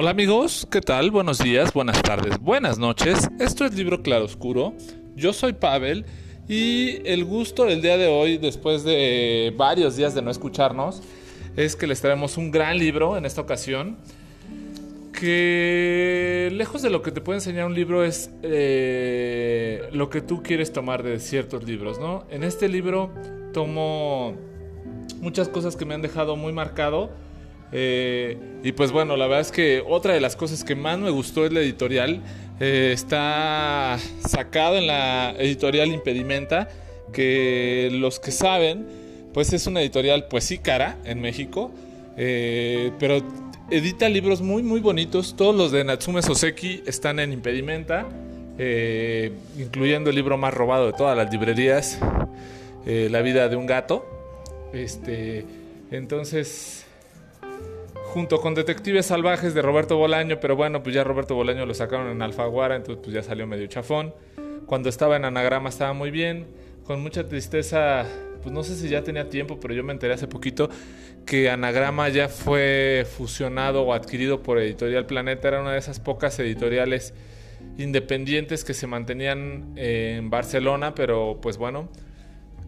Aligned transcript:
Hola 0.00 0.10
amigos, 0.10 0.64
¿qué 0.70 0.80
tal? 0.80 1.10
Buenos 1.10 1.38
días, 1.38 1.72
buenas 1.74 2.00
tardes, 2.02 2.38
buenas 2.38 2.78
noches. 2.78 3.28
Esto 3.40 3.64
es 3.64 3.74
Libro 3.74 4.00
Claroscuro. 4.00 4.74
Yo 5.16 5.32
soy 5.32 5.54
Pavel 5.54 6.04
y 6.46 7.04
el 7.04 7.24
gusto 7.24 7.64
del 7.64 7.82
día 7.82 7.96
de 7.96 8.06
hoy, 8.06 8.38
después 8.38 8.84
de 8.84 9.52
varios 9.56 9.96
días 9.96 10.14
de 10.14 10.22
no 10.22 10.30
escucharnos, 10.30 11.02
es 11.56 11.74
que 11.74 11.88
les 11.88 12.00
traemos 12.00 12.36
un 12.36 12.52
gran 12.52 12.78
libro 12.78 13.16
en 13.16 13.24
esta 13.24 13.40
ocasión. 13.40 13.96
Que 15.12 16.48
lejos 16.52 16.82
de 16.82 16.90
lo 16.90 17.02
que 17.02 17.10
te 17.10 17.20
puede 17.20 17.38
enseñar 17.38 17.66
un 17.66 17.74
libro 17.74 18.04
es 18.04 18.30
eh, 18.44 19.88
lo 19.90 20.10
que 20.10 20.20
tú 20.20 20.44
quieres 20.44 20.72
tomar 20.72 21.02
de 21.02 21.18
ciertos 21.18 21.64
libros, 21.64 21.98
¿no? 21.98 22.24
En 22.30 22.44
este 22.44 22.68
libro 22.68 23.10
tomo 23.52 24.36
muchas 25.20 25.48
cosas 25.48 25.74
que 25.74 25.84
me 25.84 25.94
han 25.94 26.02
dejado 26.02 26.36
muy 26.36 26.52
marcado 26.52 27.10
eh, 27.72 28.36
y 28.62 28.72
pues 28.72 28.92
bueno, 28.92 29.16
la 29.16 29.26
verdad 29.26 29.42
es 29.42 29.52
que 29.52 29.82
otra 29.86 30.14
de 30.14 30.20
las 30.20 30.36
cosas 30.36 30.64
que 30.64 30.74
más 30.74 30.98
me 30.98 31.10
gustó 31.10 31.44
es 31.46 31.52
la 31.52 31.60
editorial. 31.60 32.22
Eh, 32.60 32.90
está 32.92 33.98
sacado 34.26 34.76
en 34.76 34.86
la 34.86 35.34
editorial 35.38 35.88
Impedimenta, 35.88 36.68
que 37.12 37.88
los 37.92 38.18
que 38.18 38.30
saben, 38.30 38.86
pues 39.32 39.52
es 39.52 39.66
una 39.66 39.80
editorial 39.80 40.26
pues 40.28 40.44
sí 40.44 40.58
cara 40.58 40.96
en 41.04 41.20
México, 41.20 41.70
eh, 42.16 42.90
pero 42.98 43.22
edita 43.70 44.08
libros 44.08 44.40
muy 44.40 44.62
muy 44.62 44.80
bonitos. 44.80 45.36
Todos 45.36 45.54
los 45.54 45.70
de 45.70 45.84
Natsume 45.84 46.22
Soseki 46.22 46.82
están 46.86 47.20
en 47.20 47.32
Impedimenta, 47.32 48.06
incluyendo 49.56 50.10
el 50.10 50.16
libro 50.16 50.36
más 50.36 50.52
robado 50.52 50.86
de 50.86 50.92
todas 50.94 51.16
las 51.16 51.30
librerías, 51.30 52.00
La 52.84 53.20
vida 53.20 53.48
de 53.48 53.54
un 53.54 53.66
gato. 53.66 54.04
Este, 54.72 55.44
entonces 55.90 56.87
junto 58.08 58.40
con 58.40 58.54
Detectives 58.54 59.06
Salvajes 59.06 59.54
de 59.54 59.62
Roberto 59.62 59.96
Bolaño, 59.96 60.40
pero 60.40 60.56
bueno, 60.56 60.82
pues 60.82 60.94
ya 60.94 61.04
Roberto 61.04 61.34
Bolaño 61.34 61.66
lo 61.66 61.74
sacaron 61.74 62.10
en 62.10 62.22
Alfaguara, 62.22 62.74
entonces 62.74 63.02
pues 63.04 63.14
ya 63.14 63.22
salió 63.22 63.46
medio 63.46 63.66
chafón. 63.66 64.14
Cuando 64.66 64.88
estaba 64.88 65.16
en 65.16 65.24
Anagrama 65.24 65.68
estaba 65.68 65.92
muy 65.92 66.10
bien, 66.10 66.46
con 66.84 67.02
mucha 67.02 67.28
tristeza, 67.28 68.06
pues 68.42 68.52
no 68.52 68.64
sé 68.64 68.76
si 68.76 68.88
ya 68.88 69.02
tenía 69.04 69.28
tiempo, 69.28 69.60
pero 69.60 69.74
yo 69.74 69.84
me 69.84 69.92
enteré 69.92 70.14
hace 70.14 70.26
poquito 70.26 70.70
que 71.26 71.50
Anagrama 71.50 72.08
ya 72.08 72.28
fue 72.28 73.06
fusionado 73.16 73.82
o 73.82 73.92
adquirido 73.92 74.42
por 74.42 74.58
Editorial 74.58 75.04
Planeta, 75.04 75.48
era 75.48 75.60
una 75.60 75.72
de 75.72 75.78
esas 75.78 76.00
pocas 76.00 76.38
editoriales 76.38 77.12
independientes 77.76 78.64
que 78.64 78.72
se 78.72 78.86
mantenían 78.86 79.74
en 79.76 80.30
Barcelona, 80.30 80.94
pero 80.94 81.38
pues 81.42 81.58
bueno, 81.58 81.90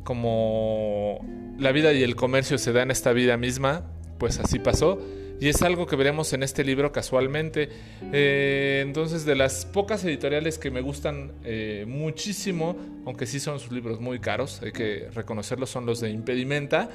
como 0.05 1.25
la 1.59 1.73
vida 1.73 1.93
y 1.95 2.03
el 2.03 2.15
comercio 2.15 2.59
se 2.59 2.73
da 2.73 2.83
en 2.83 2.91
esta 2.91 3.13
vida 3.13 3.39
misma, 3.39 3.85
pues 4.19 4.39
así 4.39 4.59
pasó 4.59 5.01
y 5.41 5.49
es 5.49 5.63
algo 5.63 5.87
que 5.87 5.97
veremos 5.97 6.35
en 6.35 6.43
este 6.43 6.63
libro 6.63 6.93
casualmente. 6.93 7.71
Eh, 8.13 8.83
entonces, 8.85 9.25
de 9.25 9.35
las 9.35 9.65
pocas 9.65 10.05
editoriales 10.05 10.59
que 10.59 10.71
me 10.71 10.83
gustan 10.83 11.33
eh, 11.45 11.87
muchísimo, 11.89 12.77
aunque 13.07 13.25
sí 13.25 13.41
son 13.41 13.59
sus 13.59 13.73
libros 13.73 14.01
muy 14.01 14.19
caros, 14.19 14.61
hay 14.63 14.73
que 14.73 15.09
reconocerlo, 15.15 15.65
son 15.65 15.87
los 15.87 16.01
de 16.01 16.11
Impedimenta. 16.11 16.91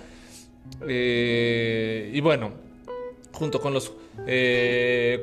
Eh, 0.88 2.12
y 2.14 2.22
bueno, 2.22 2.52
junto 3.32 3.60
con 3.60 3.74
los 3.74 3.92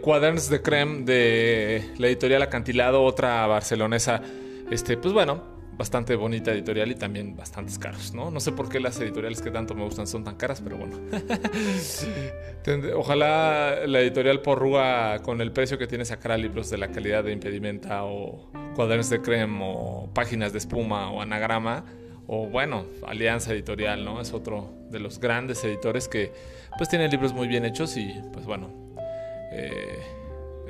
cuadernos 0.02 0.50
de 0.50 0.60
creme 0.60 1.04
de 1.04 1.90
la 1.98 2.08
editorial 2.08 2.42
Acantilado, 2.42 3.04
otra 3.04 3.46
barcelonesa, 3.46 4.20
este, 4.68 4.96
pues 4.96 5.14
bueno, 5.14 5.51
bastante 5.76 6.16
bonita 6.16 6.52
editorial 6.52 6.90
y 6.90 6.94
también 6.94 7.36
bastantes 7.36 7.78
caros, 7.78 8.14
¿no? 8.14 8.30
No 8.30 8.40
sé 8.40 8.52
por 8.52 8.68
qué 8.68 8.80
las 8.80 9.00
editoriales 9.00 9.40
que 9.40 9.50
tanto 9.50 9.74
me 9.74 9.84
gustan 9.84 10.06
son 10.06 10.24
tan 10.24 10.36
caras, 10.36 10.60
pero 10.60 10.76
bueno. 10.76 10.98
Ojalá 12.96 13.86
la 13.86 14.00
editorial 14.00 14.40
Porrúa 14.40 15.18
con 15.22 15.40
el 15.40 15.52
precio 15.52 15.78
que 15.78 15.86
tiene 15.86 16.04
sacara 16.04 16.36
libros 16.36 16.70
de 16.70 16.78
la 16.78 16.88
calidad 16.88 17.24
de 17.24 17.32
Impedimenta 17.32 18.04
o 18.04 18.50
cuadernos 18.74 19.10
de 19.10 19.20
creme 19.20 19.58
o 19.62 20.10
páginas 20.14 20.52
de 20.52 20.58
espuma 20.58 21.10
o 21.10 21.20
anagrama 21.20 21.84
o 22.26 22.46
bueno, 22.46 22.86
Alianza 23.06 23.52
Editorial, 23.52 24.04
¿no? 24.04 24.20
Es 24.20 24.32
otro 24.32 24.70
de 24.90 25.00
los 25.00 25.18
grandes 25.18 25.64
editores 25.64 26.08
que 26.08 26.32
pues 26.76 26.88
tiene 26.88 27.08
libros 27.08 27.32
muy 27.32 27.48
bien 27.48 27.64
hechos 27.64 27.96
y 27.96 28.14
pues 28.32 28.46
bueno, 28.46 28.70
eh, 29.50 29.98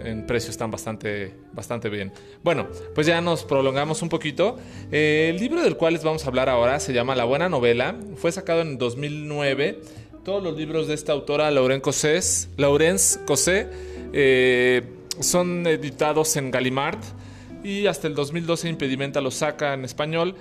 en 0.05 0.27
precio 0.27 0.51
están 0.51 0.71
bastante, 0.71 1.35
bastante 1.53 1.89
bien. 1.89 2.13
Bueno, 2.43 2.69
pues 2.95 3.07
ya 3.07 3.21
nos 3.21 3.45
prolongamos 3.45 4.03
un 4.03 4.09
poquito. 4.09 4.59
Eh, 4.91 5.31
el 5.35 5.41
libro 5.41 5.63
del 5.63 5.77
cual 5.77 5.95
les 5.95 6.05
vamos 6.05 6.25
a 6.25 6.29
hablar 6.29 6.49
ahora 6.49 6.81
se 6.81 6.93
llama 6.93 7.15
La 7.15 7.25
Buena 7.25 7.49
Novela. 7.49 7.97
Fue 8.17 8.33
sacado 8.33 8.63
en 8.63 8.79
2009. 8.79 9.81
Todos 10.25 10.43
los 10.43 10.57
libros 10.57 10.87
de 10.87 10.95
esta 10.95 11.13
autora, 11.13 11.51
Laurence 11.51 11.83
Cosé, 11.83 12.21
Laurence 12.57 13.25
Cosé, 13.25 13.69
eh, 14.13 14.83
son 15.19 15.67
editados 15.67 16.37
en 16.37 16.51
Gallimard 16.51 16.99
y 17.65 17.87
hasta 17.87 18.07
el 18.07 18.15
2012 18.15 18.69
Impedimenta 18.69 19.21
lo 19.21 19.31
saca 19.31 19.75
en 19.75 19.85
español. 19.85 20.37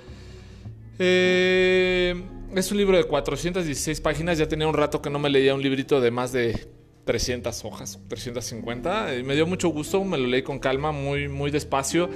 Eh, 0.98 2.14
es 2.54 2.70
un 2.70 2.78
libro 2.78 2.96
de 2.96 3.04
416 3.04 4.00
páginas. 4.00 4.38
Ya 4.38 4.46
tenía 4.46 4.68
un 4.68 4.74
rato 4.74 5.02
que 5.02 5.10
no 5.10 5.18
me 5.18 5.30
leía 5.30 5.54
un 5.54 5.62
librito 5.62 6.00
de 6.00 6.10
más 6.10 6.32
de 6.32 6.68
300 7.04 7.64
hojas, 7.64 7.98
350. 8.08 9.14
Eh, 9.14 9.22
me 9.22 9.34
dio 9.34 9.46
mucho 9.46 9.68
gusto, 9.68 10.02
me 10.04 10.18
lo 10.18 10.26
leí 10.26 10.42
con 10.42 10.58
calma, 10.58 10.92
muy, 10.92 11.28
muy 11.28 11.50
despacio. 11.50 12.08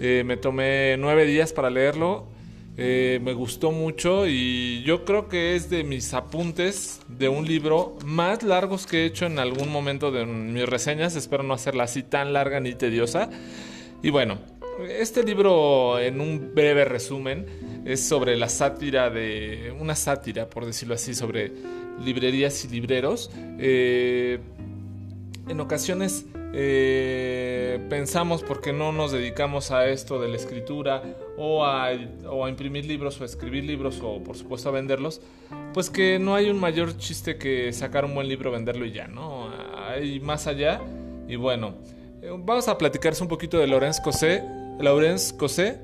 Eh, 0.00 0.22
me 0.24 0.36
tomé 0.36 0.96
nueve 0.98 1.24
días 1.24 1.52
para 1.52 1.70
leerlo. 1.70 2.28
Eh, 2.76 3.20
me 3.22 3.34
gustó 3.34 3.70
mucho 3.70 4.26
y 4.26 4.82
yo 4.82 5.04
creo 5.04 5.28
que 5.28 5.54
es 5.54 5.70
de 5.70 5.84
mis 5.84 6.12
apuntes 6.12 7.00
de 7.06 7.28
un 7.28 7.46
libro 7.46 7.96
más 8.04 8.42
largos 8.42 8.84
que 8.86 9.02
he 9.02 9.06
hecho 9.06 9.26
en 9.26 9.38
algún 9.38 9.70
momento 9.70 10.10
de 10.10 10.26
mis 10.26 10.68
reseñas. 10.68 11.14
Espero 11.14 11.44
no 11.44 11.54
hacerla 11.54 11.84
así 11.84 12.02
tan 12.02 12.32
larga 12.32 12.58
ni 12.58 12.74
tediosa. 12.74 13.30
Y 14.02 14.10
bueno, 14.10 14.38
este 14.88 15.22
libro, 15.22 16.00
en 16.00 16.20
un 16.20 16.52
breve 16.54 16.84
resumen, 16.84 17.82
es 17.84 18.06
sobre 18.06 18.36
la 18.36 18.48
sátira 18.48 19.08
de. 19.08 19.72
una 19.78 19.94
sátira, 19.94 20.50
por 20.50 20.66
decirlo 20.66 20.94
así, 20.94 21.14
sobre 21.14 21.52
librerías 22.02 22.64
y 22.64 22.68
libreros. 22.68 23.30
Eh, 23.58 24.40
en 25.48 25.60
ocasiones 25.60 26.26
eh, 26.54 27.84
pensamos 27.90 28.42
porque 28.42 28.72
no 28.72 28.92
nos 28.92 29.12
dedicamos 29.12 29.70
a 29.70 29.88
esto 29.88 30.20
de 30.20 30.28
la 30.28 30.36
escritura 30.36 31.02
o 31.36 31.64
a, 31.64 31.90
o 32.28 32.44
a, 32.44 32.48
imprimir 32.48 32.86
libros 32.86 33.20
o 33.20 33.24
a 33.24 33.26
escribir 33.26 33.64
libros 33.64 34.00
o 34.02 34.22
por 34.22 34.36
supuesto 34.36 34.68
a 34.68 34.72
venderlos, 34.72 35.20
pues 35.72 35.90
que 35.90 36.18
no 36.18 36.34
hay 36.34 36.48
un 36.48 36.58
mayor 36.58 36.96
chiste 36.96 37.36
que 37.36 37.72
sacar 37.72 38.04
un 38.04 38.14
buen 38.14 38.28
libro, 38.28 38.50
venderlo 38.50 38.86
y 38.86 38.92
ya, 38.92 39.08
¿no? 39.08 39.50
Hay 39.88 40.20
más 40.20 40.46
allá 40.46 40.80
y 41.28 41.36
bueno, 41.36 41.74
eh, 42.22 42.30
vamos 42.30 42.68
a 42.68 42.78
platicarse 42.78 43.22
un 43.22 43.28
poquito 43.28 43.58
de 43.58 43.66
Laurence 43.66 44.00
Cosé. 44.02 44.42
Laurence 44.80 45.36
Cosé, 45.36 45.78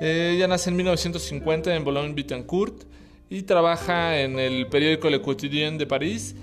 ella 0.00 0.46
nace 0.48 0.70
en 0.70 0.76
1950 0.76 1.74
en 1.74 1.84
Boulogne-Billancourt 1.84 2.95
y 3.28 3.42
trabaja 3.42 4.20
en 4.20 4.38
el 4.38 4.66
periódico 4.68 5.10
Le 5.10 5.20
Quotidien 5.20 5.78
de 5.78 5.86
París. 5.86 6.36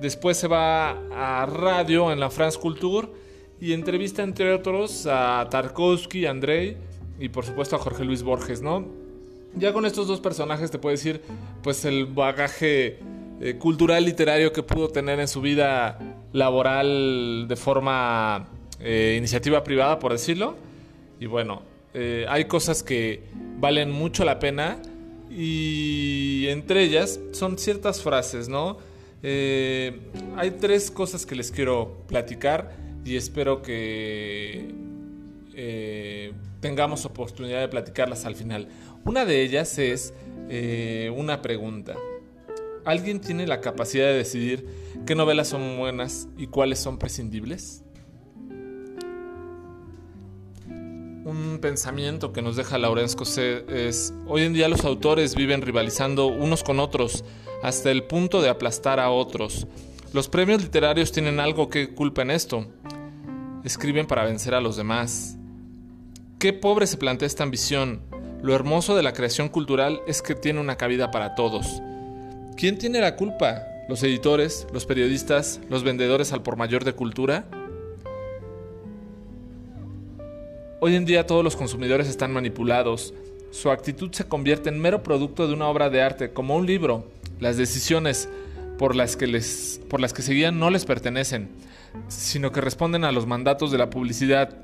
Después 0.00 0.36
se 0.36 0.48
va 0.48 0.90
a 1.12 1.46
radio 1.46 2.10
en 2.12 2.20
la 2.20 2.30
France 2.30 2.58
Culture 2.58 3.08
y 3.60 3.72
entrevista 3.72 4.22
entre 4.22 4.52
otros 4.52 5.06
a 5.06 5.46
Tarkovsky, 5.50 6.26
Andrei 6.26 6.76
y 7.18 7.28
por 7.28 7.44
supuesto 7.44 7.76
a 7.76 7.78
Jorge 7.78 8.04
Luis 8.04 8.22
Borges, 8.22 8.62
¿no? 8.62 8.86
Ya 9.54 9.72
con 9.72 9.84
estos 9.84 10.08
dos 10.08 10.20
personajes 10.20 10.70
te 10.70 10.78
puedo 10.78 10.92
decir 10.92 11.20
pues 11.62 11.84
el 11.84 12.06
bagaje 12.06 12.98
eh, 13.40 13.56
cultural 13.58 14.04
literario 14.04 14.52
que 14.52 14.62
pudo 14.62 14.88
tener 14.88 15.20
en 15.20 15.28
su 15.28 15.40
vida 15.42 15.98
laboral 16.32 17.46
de 17.48 17.56
forma 17.56 18.48
eh, 18.80 19.16
iniciativa 19.18 19.62
privada, 19.62 19.98
por 19.98 20.12
decirlo. 20.12 20.56
Y 21.20 21.26
bueno, 21.26 21.62
eh, 21.92 22.24
hay 22.28 22.46
cosas 22.46 22.82
que 22.82 23.22
valen 23.58 23.90
mucho 23.90 24.24
la 24.24 24.38
pena 24.38 24.78
y 25.34 26.46
entre 26.48 26.82
ellas 26.84 27.18
son 27.32 27.58
ciertas 27.58 28.02
frases, 28.02 28.48
¿no? 28.48 28.78
Eh, 29.22 30.00
hay 30.36 30.50
tres 30.52 30.90
cosas 30.90 31.24
que 31.24 31.34
les 31.34 31.52
quiero 31.52 32.02
platicar 32.08 32.76
y 33.04 33.16
espero 33.16 33.62
que 33.62 34.74
eh, 35.54 36.32
tengamos 36.60 37.04
oportunidad 37.04 37.60
de 37.60 37.68
platicarlas 37.68 38.24
al 38.24 38.34
final. 38.34 38.68
Una 39.04 39.24
de 39.24 39.42
ellas 39.42 39.78
es 39.78 40.12
eh, 40.48 41.12
una 41.16 41.40
pregunta. 41.40 41.94
¿Alguien 42.84 43.20
tiene 43.20 43.46
la 43.46 43.60
capacidad 43.60 44.06
de 44.06 44.14
decidir 44.14 44.66
qué 45.06 45.14
novelas 45.14 45.48
son 45.48 45.78
buenas 45.78 46.28
y 46.36 46.48
cuáles 46.48 46.80
son 46.80 46.98
prescindibles? 46.98 47.84
Un 51.24 51.58
pensamiento 51.60 52.32
que 52.32 52.42
nos 52.42 52.56
deja 52.56 52.78
Laurence 52.78 53.16
Cosé 53.16 53.64
es, 53.68 54.12
hoy 54.26 54.42
en 54.42 54.52
día 54.52 54.68
los 54.68 54.84
autores 54.84 55.34
viven 55.34 55.62
rivalizando 55.62 56.26
unos 56.26 56.64
con 56.64 56.80
otros 56.80 57.24
hasta 57.62 57.90
el 57.90 58.04
punto 58.04 58.42
de 58.42 58.48
aplastar 58.48 58.98
a 58.98 59.10
otros. 59.10 59.66
Los 60.12 60.28
premios 60.28 60.62
literarios 60.62 61.12
tienen 61.12 61.38
algo 61.38 61.68
que 61.68 61.94
culpa 61.94 62.22
en 62.22 62.32
esto. 62.32 62.66
Escriben 63.64 64.06
para 64.06 64.24
vencer 64.24 64.54
a 64.54 64.60
los 64.60 64.76
demás. 64.76 65.36
Qué 66.38 66.52
pobre 66.52 66.88
se 66.88 66.96
plantea 66.96 67.26
esta 67.26 67.44
ambición. 67.44 68.02
Lo 68.42 68.54
hermoso 68.54 68.96
de 68.96 69.04
la 69.04 69.12
creación 69.12 69.48
cultural 69.48 70.00
es 70.08 70.20
que 70.22 70.34
tiene 70.34 70.58
una 70.58 70.76
cabida 70.76 71.12
para 71.12 71.36
todos. 71.36 71.80
¿Quién 72.56 72.78
tiene 72.78 73.00
la 73.00 73.14
culpa? 73.14 73.62
¿Los 73.88 74.02
editores, 74.02 74.66
los 74.72 74.86
periodistas, 74.86 75.60
los 75.70 75.84
vendedores 75.84 76.32
al 76.32 76.42
por 76.42 76.56
mayor 76.56 76.84
de 76.84 76.94
cultura? 76.94 77.46
Hoy 80.84 80.96
en 80.96 81.04
día 81.04 81.28
todos 81.28 81.44
los 81.44 81.54
consumidores 81.54 82.08
están 82.08 82.32
manipulados. 82.32 83.14
Su 83.52 83.70
actitud 83.70 84.10
se 84.10 84.24
convierte 84.24 84.68
en 84.68 84.80
mero 84.80 85.04
producto 85.04 85.46
de 85.46 85.54
una 85.54 85.68
obra 85.68 85.90
de 85.90 86.02
arte, 86.02 86.32
como 86.32 86.56
un 86.56 86.66
libro. 86.66 87.06
Las 87.38 87.56
decisiones 87.56 88.28
por 88.78 88.96
las 88.96 89.14
que, 89.14 89.28
les, 89.28 89.80
por 89.88 90.00
las 90.00 90.12
que 90.12 90.22
se 90.22 90.32
guían 90.34 90.58
no 90.58 90.70
les 90.70 90.84
pertenecen, 90.84 91.50
sino 92.08 92.50
que 92.50 92.60
responden 92.60 93.04
a 93.04 93.12
los 93.12 93.28
mandatos 93.28 93.70
de 93.70 93.78
la 93.78 93.90
publicidad, 93.90 94.58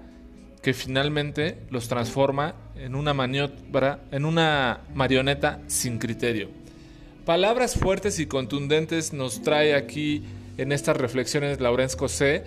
que 0.61 0.75
finalmente 0.75 1.59
los 1.71 1.87
transforma 1.87 2.57
en 2.75 2.97
una 2.97 3.15
maniobra, 3.15 4.01
en 4.11 4.25
una 4.25 4.81
marioneta 4.97 5.61
sin 5.69 6.01
criterio. 6.01 6.49
Palabras 7.27 7.77
fuertes 7.77 8.19
y 8.19 8.27
contundentes 8.27 9.13
nos 9.13 9.41
trae 9.41 9.77
aquí 9.77 10.25
en 10.57 10.73
estas 10.73 10.97
reflexiones 10.97 11.61
Laurence 11.61 11.97
Cosé, 11.97 12.43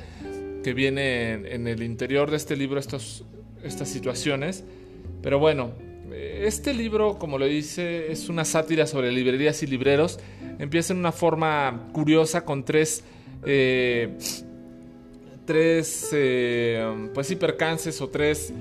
que 0.61 0.73
viene 0.73 1.31
en, 1.53 1.67
el 1.67 1.83
interior 1.83 2.29
de 2.29 2.35
este 2.37 2.57
libro 2.57 2.77
estos, 2.77 3.23
estas 3.63 3.89
situaciones. 3.89 4.63
Pero 5.21 5.39
bueno, 5.39 5.71
este 6.13 6.73
libro, 6.73 7.17
como 7.17 7.37
lo 7.37 7.45
dice, 7.45 8.11
es 8.11 8.29
una 8.29 8.45
sátira 8.45 8.85
sobre 8.87 9.11
librerías 9.11 9.61
y 9.63 9.67
libreros. 9.67 10.19
Empieza 10.59 10.93
en 10.93 10.99
una 10.99 11.11
forma 11.11 11.87
curiosa 11.93 12.43
con 12.43 12.65
tres, 12.65 13.03
eh, 13.45 14.17
tres 15.45 16.09
eh, 16.13 17.09
pues 17.13 17.27
sí, 17.27 17.35
percances 17.35 18.01
o 18.01 18.09
tres 18.09 18.53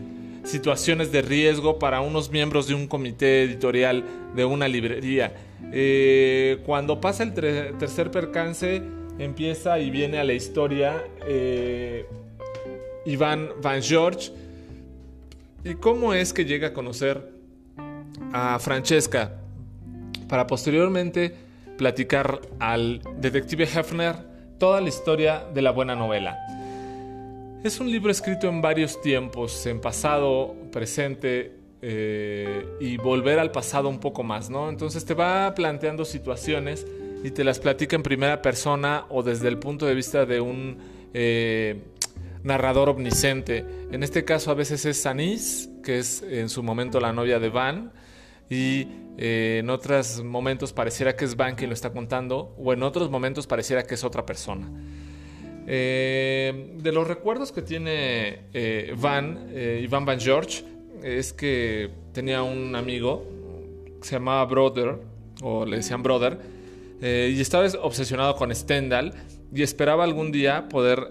situaciones 0.44 1.12
de 1.12 1.23
riesgo 1.23 1.79
para 1.79 2.00
unos 2.00 2.31
miembros 2.31 2.67
de 2.67 2.75
un 2.75 2.87
comité 2.87 3.43
editorial 3.43 4.05
de 4.35 4.44
una 4.44 4.69
librería. 4.69 5.35
Eh, 5.73 6.58
cuando 6.64 7.00
pasa 7.00 7.23
el 7.23 7.35
tercer 7.35 8.11
percance, 8.11 8.82
empieza 9.19 9.79
y 9.79 9.91
viene 9.91 10.19
a 10.19 10.25
la 10.25 10.32
historia 10.32 11.05
Iván 13.05 13.50
Van 13.62 13.82
George. 13.82 14.31
¿Y 15.65 15.75
cómo 15.75 16.15
es 16.15 16.33
que 16.33 16.45
llega 16.45 16.69
a 16.69 16.73
conocer 16.73 17.31
a 18.33 18.59
Francesca 18.59 19.33
para 20.29 20.47
posteriormente 20.47 21.35
platicar 21.77 22.41
al 22.59 23.01
detective 23.19 23.65
Hefner 23.65 24.17
toda 24.59 24.81
la 24.81 24.89
historia 24.89 25.45
de 25.53 25.62
la 25.62 25.71
buena 25.71 25.97
novela. 25.97 26.39
Es 27.65 27.81
un 27.81 27.91
libro 27.91 28.11
escrito 28.11 28.49
en 28.49 28.61
varios 28.61 29.01
tiempos, 29.01 29.67
en 29.67 29.81
pasado, 29.81 30.55
presente 30.71 31.57
eh, 31.83 32.67
y 32.81 32.97
volver 32.99 33.39
al 33.39 33.51
pasado 33.51 33.89
un 33.89 33.99
poco 33.99 34.23
más, 34.23 34.51
¿no? 34.51 34.69
Entonces 34.69 35.05
te 35.05 35.15
va 35.15 35.55
planteando 35.55 36.05
situaciones 36.05 36.87
y 37.25 37.31
te 37.31 37.45
las 37.45 37.59
platica 37.59 37.97
en 37.97 38.03
primera 38.03 38.41
persona 38.41 39.07
o 39.09 39.23
desde 39.23 39.49
el 39.49 39.59
punto 39.59 39.87
de 39.87 39.95
vista 39.95 40.27
de 40.27 40.41
un 40.41 40.79
eh, 41.12 41.83
narrador 42.42 42.88
omnisciente. 42.88 43.64
En 43.90 44.02
este 44.02 44.25
caso 44.25 44.50
a 44.50 44.54
veces 44.54 44.84
es 44.84 45.00
Sanis, 45.00 45.70
que 45.82 45.98
es 45.98 46.22
en 46.22 46.48
su 46.48 46.62
momento 46.62 47.00
la 47.00 47.12
novia 47.12 47.38
de 47.38 47.48
Van, 47.48 47.92
y 48.48 48.88
eh, 49.16 49.58
en 49.60 49.70
otros 49.70 50.22
momentos 50.25 50.72
pareciera 50.72 51.14
que 51.14 51.25
es 51.25 51.37
Van 51.37 51.54
quien 51.54 51.70
lo 51.70 51.75
está 51.75 51.92
contando 51.92 52.54
o 52.58 52.72
en 52.72 52.82
otros 52.82 53.10
momentos 53.10 53.46
pareciera 53.46 53.84
que 53.84 53.94
es 53.94 54.04
otra 54.04 54.26
persona. 54.26 54.69
Eh, 55.66 56.75
de 56.78 56.92
los 56.92 57.06
recuerdos 57.06 57.52
que 57.52 57.62
tiene 57.62 58.46
eh, 58.52 58.92
Van, 58.96 59.50
Iván 59.54 60.04
Van 60.04 60.19
George, 60.19 60.64
es 61.02 61.32
que 61.32 61.90
tenía 62.12 62.42
un 62.42 62.75
amigo 62.75 63.25
que 64.00 64.06
se 64.06 64.16
llamaba 64.16 64.44
Brother, 64.46 64.98
o 65.42 65.64
le 65.64 65.76
decían 65.76 66.02
Brother, 66.02 66.38
y 67.00 67.40
estaba 67.40 67.66
obsesionado 67.81 68.34
con 68.37 68.54
Stendhal 68.54 69.14
y 69.54 69.62
esperaba 69.62 70.04
algún 70.04 70.32
día 70.32 70.69
poder 70.69 71.08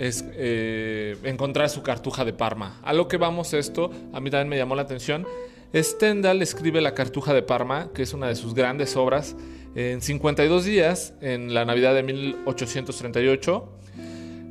encontrar 0.00 1.68
su 1.68 1.82
cartuja 1.82 2.24
de 2.24 2.32
Parma. 2.32 2.80
A 2.82 2.92
lo 2.92 3.06
que 3.06 3.18
vamos 3.18 3.54
esto, 3.54 3.90
a 4.12 4.20
mí 4.20 4.30
también 4.30 4.48
me 4.48 4.56
llamó 4.56 4.74
la 4.74 4.82
atención 4.82 5.26
Stendhal 5.74 6.42
escribe 6.42 6.80
La 6.80 6.94
Cartuja 6.94 7.32
de 7.32 7.42
Parma, 7.42 7.90
que 7.94 8.02
es 8.02 8.12
una 8.12 8.26
de 8.26 8.34
sus 8.34 8.54
grandes 8.54 8.96
obras, 8.96 9.36
en 9.76 10.00
52 10.00 10.64
días, 10.64 11.14
en 11.20 11.54
la 11.54 11.64
Navidad 11.64 11.94
de 11.94 12.02
1838. 12.02 13.68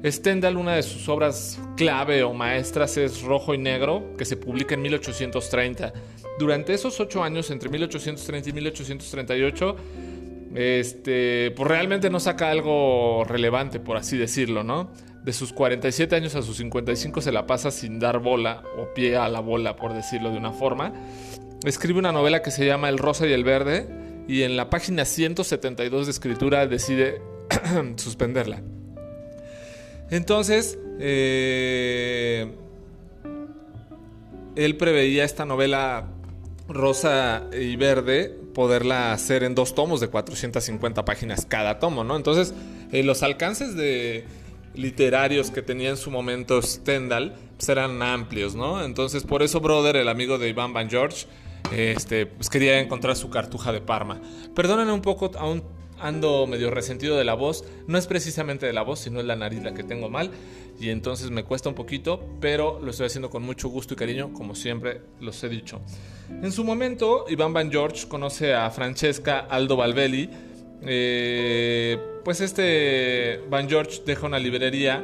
Stendhal, 0.05 0.55
una 0.55 0.75
de 0.75 0.83
sus 0.83 1.09
obras 1.09 1.59
clave 1.75 2.23
o 2.23 2.33
maestras 2.33 2.95
es 2.95 3.21
Rojo 3.21 3.53
y 3.53 3.57
Negro, 3.57 4.13
que 4.17 4.23
se 4.23 4.37
publica 4.37 4.75
en 4.75 4.81
1830. 4.81 5.91
Durante 6.39 6.73
esos 6.73 6.97
ocho 7.01 7.21
años, 7.21 7.51
entre 7.51 7.67
1830 7.67 8.49
y 8.49 8.53
1838, 8.53 9.75
este, 10.55 11.51
pues 11.51 11.67
realmente 11.67 12.09
no 12.09 12.21
saca 12.21 12.49
algo 12.49 13.25
relevante, 13.25 13.81
por 13.81 13.97
así 13.97 14.17
decirlo, 14.17 14.63
¿no? 14.63 14.89
De 15.23 15.33
sus 15.33 15.53
47 15.53 16.15
años 16.15 16.35
a 16.35 16.41
sus 16.41 16.57
55 16.57 17.21
se 17.21 17.31
la 17.31 17.45
pasa 17.45 17.71
sin 17.71 17.99
dar 17.99 18.19
bola 18.19 18.63
o 18.77 18.93
pie 18.93 19.17
a 19.17 19.27
la 19.27 19.39
bola, 19.39 19.75
por 19.75 19.93
decirlo 19.93 20.31
de 20.31 20.37
una 20.37 20.51
forma. 20.51 20.93
Escribe 21.65 21.99
una 21.99 22.11
novela 22.11 22.41
que 22.41 22.51
se 22.51 22.65
llama 22.65 22.89
El 22.89 22.97
Rosa 22.97 23.27
y 23.27 23.33
el 23.33 23.43
Verde 23.43 23.87
y 24.27 24.43
en 24.43 24.55
la 24.55 24.69
página 24.69 25.05
172 25.05 26.05
de 26.05 26.11
escritura 26.11 26.67
decide 26.67 27.21
suspenderla. 27.97 28.61
Entonces, 30.09 30.77
eh, 30.99 32.51
él 34.55 34.77
preveía 34.77 35.23
esta 35.23 35.45
novela 35.45 36.07
rosa 36.67 37.47
y 37.51 37.75
verde 37.75 38.35
poderla 38.53 39.13
hacer 39.13 39.43
en 39.43 39.55
dos 39.55 39.73
tomos 39.73 39.99
de 39.99 40.07
450 40.07 41.05
páginas 41.05 41.45
cada 41.45 41.79
tomo, 41.79 42.03
¿no? 42.03 42.15
Entonces, 42.15 42.53
los 42.91 43.23
alcances 43.23 43.75
de, 43.75 44.25
literarios 44.79 45.51
que 45.51 45.61
tenía 45.61 45.89
en 45.89 45.97
su 45.97 46.09
momento 46.09 46.61
Stendhal 46.61 47.35
pues 47.57 47.67
eran 47.69 48.01
amplios, 48.01 48.55
¿no? 48.55 48.83
Entonces 48.83 49.23
por 49.23 49.43
eso 49.43 49.59
Brother, 49.59 49.97
el 49.97 50.07
amigo 50.07 50.37
de 50.37 50.49
Iván 50.49 50.73
Van 50.73 50.89
George, 50.89 51.27
este, 51.75 52.25
pues 52.25 52.49
quería 52.49 52.79
encontrar 52.79 53.15
su 53.15 53.29
cartuja 53.29 53.71
de 53.71 53.81
Parma. 53.81 54.21
Perdónenme 54.55 54.93
un 54.93 55.01
poco, 55.01 55.31
aún 55.37 55.63
ando 55.99 56.47
medio 56.47 56.71
resentido 56.71 57.17
de 57.17 57.25
la 57.25 57.33
voz. 57.33 57.65
No 57.87 57.97
es 57.97 58.07
precisamente 58.07 58.65
de 58.65 58.73
la 58.73 58.81
voz, 58.81 58.99
sino 58.99 59.19
es 59.19 59.25
la 59.25 59.35
nariz 59.35 59.61
la 59.63 59.73
que 59.73 59.83
tengo 59.83 60.09
mal. 60.09 60.31
Y 60.79 60.89
entonces 60.89 61.29
me 61.29 61.43
cuesta 61.43 61.67
un 61.67 61.75
poquito, 61.75 62.23
pero 62.39 62.79
lo 62.81 62.91
estoy 62.91 63.07
haciendo 63.07 63.29
con 63.29 63.43
mucho 63.43 63.67
gusto 63.67 63.93
y 63.93 63.97
cariño, 63.97 64.33
como 64.33 64.55
siempre 64.55 65.01
los 65.19 65.43
he 65.43 65.49
dicho. 65.49 65.81
En 66.29 66.51
su 66.53 66.63
momento, 66.63 67.25
Iván 67.27 67.51
Van 67.51 67.69
George 67.69 68.07
conoce 68.07 68.53
a 68.53 68.69
Francesca 68.71 69.39
Aldo 69.39 69.75
Valvelli, 69.75 70.29
eh, 70.81 71.97
pues 72.23 72.41
este 72.41 73.41
Van 73.49 73.67
George 73.67 74.01
deja 74.05 74.25
una 74.25 74.39
librería 74.39 75.03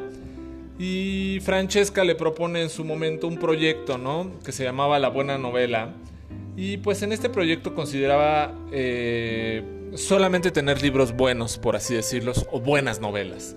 y 0.77 1.39
Francesca 1.41 2.03
le 2.03 2.15
propone 2.15 2.62
en 2.62 2.70
su 2.70 2.84
momento 2.84 3.27
un 3.27 3.38
proyecto, 3.38 3.98
¿no? 3.98 4.32
Que 4.44 4.51
se 4.51 4.63
llamaba 4.63 5.00
La 5.00 5.10
Buena 5.10 5.38
Novela. 5.38 5.94
Y 6.58 6.77
pues 6.77 7.01
en 7.01 7.12
este 7.12 7.29
proyecto 7.29 7.75
consideraba 7.75 8.53
eh, 8.72 9.63
solamente 9.96 10.51
tener 10.51 10.82
libros 10.82 11.13
buenos, 11.13 11.58
por 11.58 11.75
así 11.75 11.94
decirlo, 11.94 12.34
o 12.51 12.60
buenas 12.60 13.00
novelas. 13.01 13.55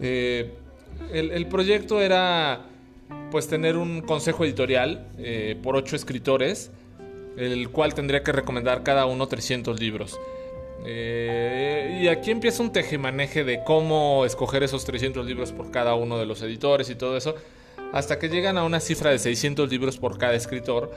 Eh, 0.00 0.52
el, 1.12 1.46
proyecto 1.46 2.00
era 2.00 2.62
pues 3.30 3.46
tener 3.46 3.76
un 3.76 4.00
consejo 4.00 4.44
editorial 4.44 5.06
por 5.62 5.76
ocho 5.76 5.94
escritores, 5.94 6.70
el 7.36 7.68
cual 7.70 7.94
tendría 7.94 8.22
que 8.22 8.32
recomendar 8.32 8.82
cada 8.82 9.06
uno 9.06 9.26
300 9.28 9.78
libros. 9.78 10.18
Eh, 10.84 12.00
y 12.02 12.08
aquí 12.08 12.30
empieza 12.30 12.62
un 12.62 12.72
tejemaneje 12.72 13.44
de 13.44 13.62
cómo 13.64 14.24
escoger 14.24 14.62
esos 14.62 14.84
300 14.84 15.24
libros 15.24 15.52
por 15.52 15.70
cada 15.70 15.94
uno 15.94 16.18
de 16.18 16.26
los 16.26 16.42
editores 16.42 16.90
y 16.90 16.94
todo 16.94 17.16
eso, 17.16 17.34
hasta 17.92 18.18
que 18.18 18.28
llegan 18.28 18.58
a 18.58 18.64
una 18.64 18.80
cifra 18.80 19.10
de 19.10 19.18
600 19.18 19.70
libros 19.70 19.98
por 19.98 20.18
cada 20.18 20.34
escritor, 20.34 20.90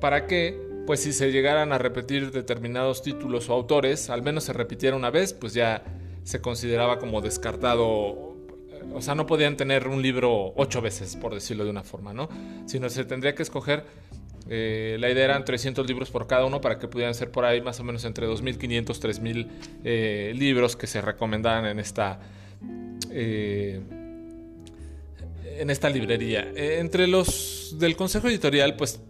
para 0.00 0.26
que, 0.26 0.58
pues 0.86 1.00
si 1.00 1.12
se 1.12 1.30
llegaran 1.32 1.72
a 1.72 1.78
repetir 1.78 2.30
determinados 2.30 3.02
títulos 3.02 3.48
o 3.50 3.52
autores, 3.52 4.08
al 4.10 4.22
menos 4.22 4.44
se 4.44 4.52
repitiera 4.52 4.96
una 4.96 5.10
vez, 5.10 5.34
pues 5.34 5.52
ya 5.52 5.82
se 6.24 6.40
consideraba 6.40 6.98
como 6.98 7.20
descartado. 7.20 8.30
O 8.94 9.02
sea, 9.02 9.14
no 9.14 9.26
podían 9.26 9.56
tener 9.56 9.88
un 9.88 10.00
libro 10.00 10.54
ocho 10.56 10.80
veces, 10.80 11.16
por 11.16 11.34
decirlo 11.34 11.64
de 11.64 11.70
una 11.70 11.82
forma, 11.82 12.14
¿no? 12.14 12.28
Sino 12.66 12.88
se 12.88 13.04
tendría 13.04 13.34
que 13.34 13.42
escoger 13.42 13.84
eh, 14.52 14.96
la 14.98 15.08
idea 15.08 15.26
eran 15.26 15.44
300 15.44 15.86
libros 15.86 16.10
por 16.10 16.26
cada 16.26 16.44
uno 16.44 16.60
para 16.60 16.80
que 16.80 16.88
pudieran 16.88 17.14
ser 17.14 17.30
por 17.30 17.44
ahí 17.44 17.60
más 17.60 17.78
o 17.78 17.84
menos 17.84 18.04
entre 18.04 18.26
2.500, 18.26 18.84
3.000 18.84 19.46
eh, 19.84 20.32
libros 20.36 20.74
que 20.74 20.88
se 20.88 21.00
recomendaban 21.00 21.66
en 21.66 21.78
esta, 21.78 22.18
eh, 23.12 23.80
en 25.44 25.70
esta 25.70 25.88
librería. 25.88 26.50
entre 26.56 27.06
los 27.06 27.76
del 27.78 27.94
consejo 27.94 28.28
editorial, 28.28 28.74
pues 28.74 29.00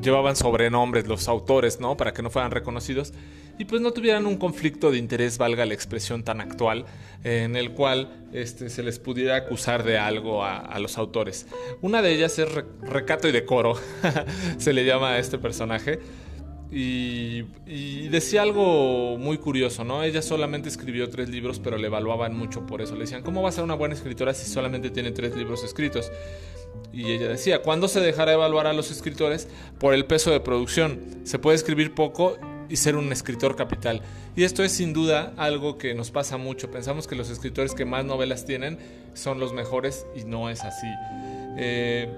llevaban 0.00 0.36
sobrenombres 0.36 1.08
los 1.08 1.26
autores, 1.26 1.80
¿no? 1.80 1.96
Para 1.96 2.12
que 2.12 2.22
no 2.22 2.30
fueran 2.30 2.52
reconocidos 2.52 3.12
y 3.58 3.64
pues 3.64 3.82
no 3.82 3.92
tuvieran 3.92 4.26
un 4.26 4.36
conflicto 4.36 4.90
de 4.90 4.98
interés, 4.98 5.36
valga 5.36 5.66
la 5.66 5.74
expresión 5.74 6.22
tan 6.22 6.40
actual, 6.40 6.86
en 7.24 7.56
el 7.56 7.72
cual 7.72 8.28
este, 8.32 8.70
se 8.70 8.84
les 8.84 9.00
pudiera 9.00 9.34
acusar 9.34 9.82
de 9.82 9.98
algo 9.98 10.44
a, 10.44 10.78
los 10.78 10.96
autores. 10.96 11.46
Una 11.82 12.00
de 12.00 12.12
ellas 12.12 12.38
es 12.38 12.48
recato 12.82 13.26
y 13.28 13.32
decoro, 13.32 13.74
se 14.58 14.72
le 14.72 14.84
llama 14.84 15.12
a 15.12 15.18
este 15.18 15.38
personaje. 15.38 15.98
Y, 16.70 17.42
decía 18.08 18.42
algo 18.42 19.16
muy 19.18 19.38
curioso, 19.38 19.84
¿no? 19.84 20.02
Ella 20.02 20.22
solamente 20.22 20.68
escribió 20.68 21.08
tres 21.08 21.28
libros, 21.28 21.58
pero 21.58 21.78
le 21.78 21.86
evaluaban 21.86 22.36
mucho 22.36 22.64
por 22.66 22.80
eso. 22.82 22.94
Le 22.94 23.00
decían, 23.00 23.22
¿cómo 23.22 23.42
va 23.42 23.48
a 23.48 23.52
ser 23.52 23.64
una 23.64 23.74
buena 23.74 23.94
escritora 23.94 24.34
si 24.34 24.48
solamente 24.50 24.90
tiene 24.90 25.10
tres 25.10 25.34
libros 25.34 25.64
escritos? 25.64 26.12
Y 26.92 27.10
ella 27.10 27.28
decía, 27.28 27.62
¿cuándo 27.62 27.88
se 27.88 28.00
dejará 28.00 28.34
evaluar 28.34 28.66
a 28.66 28.72
los 28.72 28.90
escritores 28.90 29.48
por 29.80 29.94
el 29.94 30.04
peso 30.04 30.30
de 30.30 30.40
producción? 30.40 31.00
Se 31.24 31.38
puede 31.38 31.56
escribir 31.56 31.94
poco 31.94 32.38
y 32.68 32.76
ser 32.76 32.96
un 32.96 33.10
escritor 33.12 33.56
capital. 33.56 34.02
Y 34.36 34.44
esto 34.44 34.62
es 34.62 34.72
sin 34.72 34.92
duda 34.92 35.32
algo 35.36 35.78
que 35.78 35.94
nos 35.94 36.10
pasa 36.10 36.36
mucho. 36.36 36.70
Pensamos 36.70 37.06
que 37.06 37.16
los 37.16 37.30
escritores 37.30 37.74
que 37.74 37.84
más 37.84 38.04
novelas 38.04 38.44
tienen 38.44 38.78
son 39.14 39.40
los 39.40 39.52
mejores 39.52 40.06
y 40.14 40.24
no 40.24 40.50
es 40.50 40.62
así. 40.62 40.86
Eh, 41.58 42.08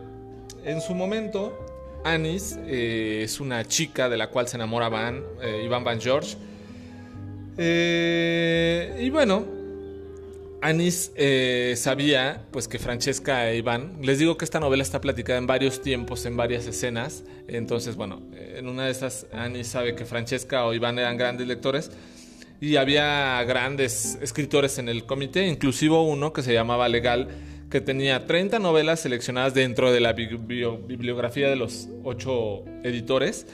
en 0.64 0.80
su 0.80 0.94
momento, 0.94 1.56
Anis 2.04 2.58
eh, 2.66 3.22
es 3.24 3.40
una 3.40 3.64
chica 3.64 4.08
de 4.08 4.16
la 4.16 4.28
cual 4.28 4.48
se 4.48 4.56
enamora 4.56 4.88
Van, 4.88 5.22
eh, 5.42 5.62
Iván 5.64 5.84
Van 5.84 6.00
George. 6.00 6.36
y 7.58 9.10
bueno, 9.10 9.59
Anis 10.62 11.12
sabía 11.76 12.46
pues 12.50 12.68
que 12.68 12.78
Francesca 12.78 13.50
e 13.50 13.56
Iván, 13.56 13.98
les 14.02 14.18
digo 14.18 14.36
que 14.36 14.44
esta 14.44 14.60
novela 14.60 14.82
está 14.82 15.00
platicada 15.00 15.38
en 15.38 15.46
varios 15.46 15.80
tiempos, 15.82 16.26
en 16.26 16.36
varias 16.36 16.66
escenas, 16.66 17.24
entonces 17.48 17.96
bueno, 17.96 18.22
en 18.36 18.68
una 18.68 18.84
de 18.84 18.90
esas 18.90 19.26
Anis 19.32 19.68
sabe 19.68 19.94
que 19.94 20.04
Francesca 20.04 20.66
o 20.66 20.74
Iván 20.74 20.98
eran 20.98 21.16
grandes 21.16 21.46
lectores 21.46 21.90
y 22.60 22.76
había 22.76 23.42
grandes 23.44 24.18
escritores 24.20 24.78
en 24.78 24.88
el 24.88 25.06
comité, 25.06 25.46
inclusive 25.46 25.96
uno 25.96 26.32
que 26.32 26.42
se 26.42 26.52
llamaba 26.52 26.88
Legal, 26.88 27.28
que 27.70 27.80
tenía 27.80 28.26
30 28.26 28.58
novelas 28.58 29.00
seleccionadas 29.00 29.54
dentro 29.54 29.92
de 29.92 30.00
la 30.00 30.12
bibliografía 30.12 31.48
de 31.48 31.56
los 31.56 31.88
ocho 32.04 32.64
editores. 32.82 33.46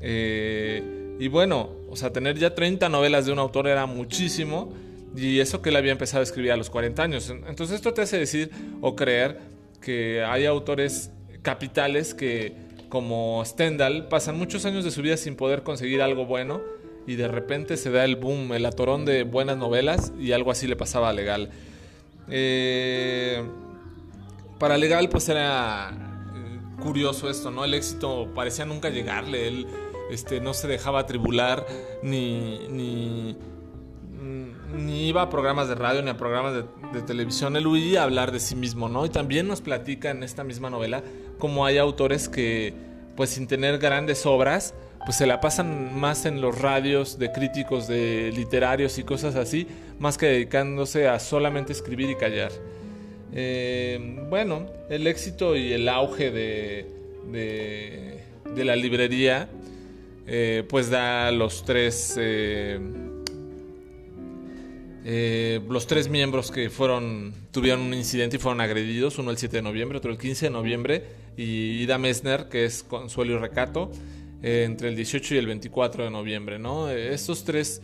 Eh, 0.00 1.16
y 1.18 1.28
bueno, 1.28 1.70
o 1.88 1.96
sea, 1.96 2.12
tener 2.12 2.38
ya 2.38 2.54
30 2.54 2.88
novelas 2.88 3.26
de 3.26 3.32
un 3.32 3.38
autor 3.38 3.66
era 3.66 3.86
muchísimo. 3.86 4.72
Y 5.16 5.40
eso 5.40 5.62
que 5.62 5.70
él 5.70 5.76
había 5.76 5.92
empezado 5.92 6.20
a 6.20 6.24
escribir 6.24 6.52
a 6.52 6.56
los 6.56 6.70
40 6.70 7.02
años. 7.02 7.30
Entonces 7.30 7.76
esto 7.76 7.94
te 7.94 8.02
hace 8.02 8.18
decir 8.18 8.50
o 8.80 8.96
creer 8.96 9.38
que 9.80 10.24
hay 10.24 10.46
autores 10.46 11.10
capitales 11.42 12.14
que, 12.14 12.54
como 12.88 13.42
Stendhal, 13.44 14.08
pasan 14.08 14.36
muchos 14.36 14.64
años 14.64 14.84
de 14.84 14.90
su 14.90 15.02
vida 15.02 15.16
sin 15.16 15.36
poder 15.36 15.62
conseguir 15.62 16.02
algo 16.02 16.26
bueno 16.26 16.60
y 17.06 17.16
de 17.16 17.28
repente 17.28 17.76
se 17.76 17.90
da 17.90 18.04
el 18.04 18.16
boom, 18.16 18.52
el 18.52 18.64
atorón 18.66 19.04
de 19.04 19.24
buenas 19.24 19.56
novelas 19.56 20.12
y 20.18 20.32
algo 20.32 20.50
así 20.50 20.66
le 20.66 20.76
pasaba 20.76 21.10
a 21.10 21.12
Legal. 21.12 21.50
Eh, 22.28 23.44
para 24.58 24.78
Legal 24.78 25.08
pues 25.10 25.28
era 25.28 25.90
eh, 25.92 26.82
curioso 26.82 27.28
esto, 27.28 27.50
¿no? 27.50 27.64
El 27.64 27.74
éxito 27.74 28.32
parecía 28.34 28.64
nunca 28.64 28.88
llegarle, 28.88 29.48
él 29.48 29.66
este, 30.10 30.40
no 30.40 30.54
se 30.54 30.68
dejaba 30.68 31.06
tribular 31.06 31.66
ni, 32.02 32.66
ni, 32.68 33.36
ni 34.74 35.08
iba 35.08 35.22
a 35.22 35.30
programas 35.30 35.68
de 35.68 35.74
radio 35.74 36.02
ni 36.02 36.10
a 36.10 36.16
programas 36.16 36.54
de, 36.54 36.64
de, 36.92 37.02
televisión, 37.02 37.56
él 37.56 37.66
huía 37.66 38.00
a 38.00 38.04
hablar 38.04 38.32
de 38.32 38.40
sí 38.40 38.56
mismo, 38.56 38.88
¿no? 38.88 39.06
Y 39.06 39.08
también 39.08 39.48
nos 39.48 39.60
platica 39.60 40.10
en 40.10 40.22
esta 40.22 40.44
misma 40.44 40.70
novela 40.70 41.02
cómo 41.38 41.64
hay 41.64 41.78
autores 41.78 42.28
que 42.28 42.74
pues 43.16 43.30
sin 43.30 43.46
tener 43.46 43.78
grandes 43.78 44.26
obras, 44.26 44.74
pues 45.04 45.16
se 45.16 45.26
la 45.26 45.40
pasan 45.40 45.98
más 45.98 46.24
en 46.26 46.40
los 46.40 46.60
radios 46.60 47.18
de 47.18 47.30
críticos 47.30 47.86
de 47.86 48.32
literarios 48.34 48.98
y 48.98 49.04
cosas 49.04 49.36
así, 49.36 49.66
más 49.98 50.18
que 50.18 50.26
dedicándose 50.26 51.08
a 51.08 51.18
solamente 51.18 51.72
escribir 51.72 52.10
y 52.10 52.16
callar. 52.16 52.52
Eh, 53.32 54.24
bueno, 54.30 54.66
el 54.88 55.06
éxito 55.06 55.56
y 55.56 55.72
el 55.72 55.88
auge 55.88 56.30
de, 56.30 56.86
de, 58.54 58.64
la 58.64 58.76
librería, 58.76 59.48
eh, 60.26 60.64
pues 60.68 60.88
da 60.88 61.30
los 61.32 61.64
tres, 61.64 62.14
eh, 62.18 62.78
los 65.04 65.86
tres 65.86 66.08
miembros 66.08 66.50
que 66.50 66.70
fueron, 66.70 67.34
tuvieron 67.50 67.82
un 67.82 67.94
incidente 67.94 68.36
y 68.36 68.38
fueron 68.38 68.60
agredidos, 68.60 69.18
uno 69.18 69.30
el 69.30 69.36
7 69.36 69.56
de 69.56 69.62
noviembre, 69.62 69.98
otro 69.98 70.10
el 70.10 70.18
15 70.18 70.46
de 70.46 70.50
noviembre, 70.50 71.04
y 71.36 71.82
Ida 71.82 71.98
Messner, 71.98 72.48
que 72.48 72.64
es 72.64 72.82
Consuelo 72.82 73.34
y 73.34 73.38
Recato, 73.38 73.92
eh, 74.42 74.64
entre 74.64 74.88
el 74.88 74.96
18 74.96 75.34
y 75.34 75.38
el 75.38 75.46
24 75.46 76.04
de 76.04 76.10
noviembre. 76.10 76.58
¿no? 76.58 76.90
Estos 76.90 77.44
tres 77.44 77.82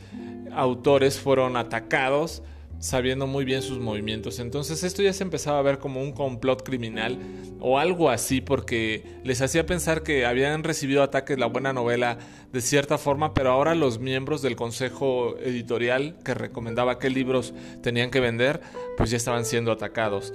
autores 0.53 1.19
fueron 1.19 1.57
atacados 1.57 2.43
sabiendo 2.81 3.27
muy 3.27 3.45
bien 3.45 3.63
sus 3.63 3.79
movimientos. 3.79 4.41
Entonces 4.41 4.83
esto 4.83 5.03
ya 5.03 5.13
se 5.13 5.23
empezaba 5.23 5.59
a 5.59 5.63
ver 5.63 5.79
como 5.79 6.03
un 6.03 6.13
complot 6.13 6.65
criminal 6.65 7.19
o 7.61 7.79
algo 7.79 8.11
así 8.11 8.41
porque 8.41 9.05
les 9.23 9.41
hacía 9.43 9.67
pensar 9.67 10.03
que 10.03 10.27
habían 10.27 10.65
recibido 10.65 11.03
ataques 11.03 11.39
la 11.39 11.47
buena 11.47 11.73
novela 11.73 12.19
de 12.53 12.61
cierta 12.61 12.99
forma, 12.99 13.35
pero 13.35 13.51
ahora 13.51 13.75
los 13.75 14.01
miembros 14.01 14.43
del 14.43 14.57
consejo 14.57 15.37
editorial 15.39 16.17
que 16.25 16.35
recomendaba 16.35 16.99
qué 16.99 17.11
libros 17.11 17.55
tenían 17.83 18.11
que 18.11 18.21
vender, 18.21 18.61
pues 18.97 19.11
ya 19.11 19.19
estaban 19.19 19.45
siendo 19.45 19.71
atacados. 19.71 20.33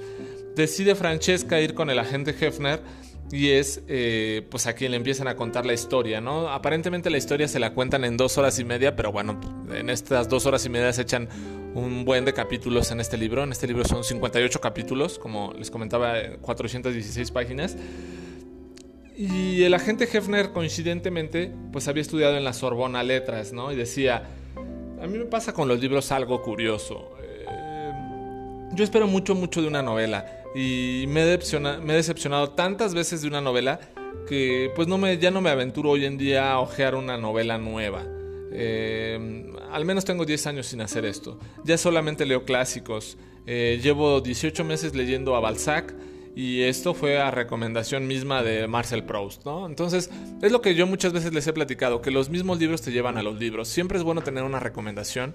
Decide 0.55 0.95
Francesca 0.95 1.59
ir 1.59 1.73
con 1.73 1.89
el 1.89 1.99
agente 1.99 2.33
Hefner 2.39 2.81
y 3.35 3.51
es 3.51 3.83
eh, 3.89 4.47
pues 4.49 4.65
a 4.65 4.73
quien 4.73 4.91
le 4.91 4.97
empiezan 4.97 5.27
a 5.27 5.35
contar 5.35 5.65
la 5.65 5.73
historia, 5.73 6.21
¿no? 6.21 6.47
Aparentemente 6.47 7.09
la 7.09 7.17
historia 7.17 7.49
se 7.49 7.59
la 7.59 7.73
cuentan 7.73 8.05
en 8.05 8.15
dos 8.15 8.37
horas 8.37 8.57
y 8.59 8.63
media, 8.63 8.95
pero 8.95 9.11
bueno, 9.11 9.39
en 9.73 9.89
estas 9.89 10.29
dos 10.29 10.45
horas 10.45 10.65
y 10.65 10.69
media 10.69 10.93
se 10.93 11.01
echan 11.01 11.27
un 11.73 12.05
buen 12.05 12.23
de 12.23 12.33
capítulos 12.33 12.91
en 12.91 13.01
este 13.01 13.17
libro. 13.17 13.43
En 13.43 13.51
este 13.51 13.67
libro 13.67 13.83
son 13.83 14.05
58 14.05 14.61
capítulos, 14.61 15.19
como 15.19 15.53
les 15.53 15.69
comentaba, 15.69 16.15
416 16.39 17.31
páginas. 17.31 17.75
Y 19.17 19.63
el 19.63 19.73
agente 19.73 20.07
Hefner, 20.11 20.53
coincidentemente, 20.53 21.51
pues 21.73 21.89
había 21.89 22.01
estudiado 22.01 22.37
en 22.37 22.45
la 22.45 22.53
Sorbona 22.53 23.03
Letras, 23.03 23.51
¿no? 23.51 23.71
Y 23.73 23.75
decía, 23.75 24.23
a 25.01 25.07
mí 25.07 25.17
me 25.17 25.25
pasa 25.25 25.53
con 25.53 25.67
los 25.67 25.81
libros 25.81 26.11
algo 26.13 26.41
curioso. 26.41 27.14
Yo 28.75 28.83
espero 28.83 29.07
mucho, 29.07 29.35
mucho 29.35 29.61
de 29.61 29.69
una 29.69 29.81
novela 29.81 30.43
y 30.53 31.05
me 31.07 31.21
he, 31.23 31.25
decepcionado, 31.27 32.49
tantas 32.49 32.93
veces 32.93 33.21
de 33.21 33.29
una 33.29 33.39
novela 33.39 33.79
que 34.27 34.69
pues 34.75 34.89
no 34.89 34.97
me, 34.97 35.17
ya 35.17 35.31
no 35.31 35.39
me 35.39 35.49
aventuro 35.49 35.91
hoy 35.91 36.03
en 36.03 36.17
día 36.17 36.51
a 36.51 36.59
ojear 36.59 36.95
una 36.95 37.17
novela 37.17 37.57
nueva. 37.57 38.03
Eh, 38.51 39.49
al 39.71 39.85
menos 39.85 40.03
tengo 40.03 40.25
10 40.25 40.47
años 40.47 40.67
sin 40.67 40.81
hacer 40.81 41.05
esto. 41.05 41.39
Ya 41.63 41.77
solamente 41.77 42.25
leo 42.25 42.43
clásicos. 42.43 43.17
Eh, 43.45 43.79
llevo 43.81 44.19
18 44.19 44.65
meses 44.65 44.93
leyendo 44.93 45.37
a 45.37 45.39
Balzac 45.39 45.95
y 46.35 46.63
esto 46.63 46.93
fue 46.93 47.17
a 47.17 47.31
recomendación 47.31 48.07
misma 48.07 48.43
de 48.43 48.67
Marcel 48.67 49.05
Proust, 49.05 49.45
¿no? 49.45 49.67
Entonces, 49.67 50.09
es 50.41 50.51
lo 50.51 50.59
que 50.59 50.75
yo 50.75 50.85
muchas 50.85 51.13
veces 51.13 51.33
les 51.33 51.47
he 51.47 51.53
platicado, 51.53 52.01
que 52.01 52.11
los 52.11 52.29
mismos 52.29 52.59
libros 52.59 52.81
te 52.81 52.91
llevan 52.91 53.17
a 53.17 53.23
los 53.23 53.39
libros. 53.39 53.69
Siempre 53.69 53.97
es 53.97 54.03
bueno 54.03 54.21
tener 54.21 54.43
una 54.43 54.59
recomendación 54.59 55.33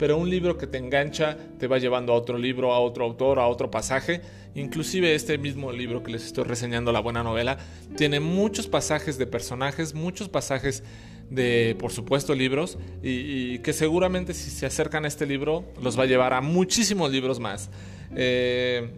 pero 0.00 0.16
un 0.16 0.30
libro 0.30 0.56
que 0.56 0.66
te 0.66 0.78
engancha 0.78 1.36
te 1.58 1.66
va 1.66 1.76
llevando 1.76 2.14
a 2.14 2.16
otro 2.16 2.38
libro, 2.38 2.72
a 2.72 2.80
otro 2.80 3.04
autor, 3.04 3.38
a 3.38 3.46
otro 3.46 3.70
pasaje. 3.70 4.22
Inclusive 4.54 5.14
este 5.14 5.36
mismo 5.36 5.72
libro 5.72 6.02
que 6.02 6.10
les 6.10 6.24
estoy 6.24 6.44
reseñando, 6.44 6.90
la 6.90 7.00
buena 7.00 7.22
novela, 7.22 7.58
tiene 7.98 8.18
muchos 8.18 8.66
pasajes 8.66 9.18
de 9.18 9.26
personajes, 9.26 9.92
muchos 9.92 10.30
pasajes 10.30 10.82
de, 11.28 11.76
por 11.78 11.92
supuesto, 11.92 12.34
libros, 12.34 12.78
y, 13.02 13.58
que 13.58 13.74
seguramente 13.74 14.32
si 14.32 14.48
se 14.48 14.64
acercan 14.64 15.04
a 15.04 15.08
este 15.08 15.26
libro 15.26 15.66
los 15.82 15.98
va 15.98 16.04
a 16.04 16.06
llevar 16.06 16.32
a 16.32 16.40
muchísimos 16.40 17.12
libros 17.12 17.38
más. 17.38 17.68
Eh, 18.16 18.88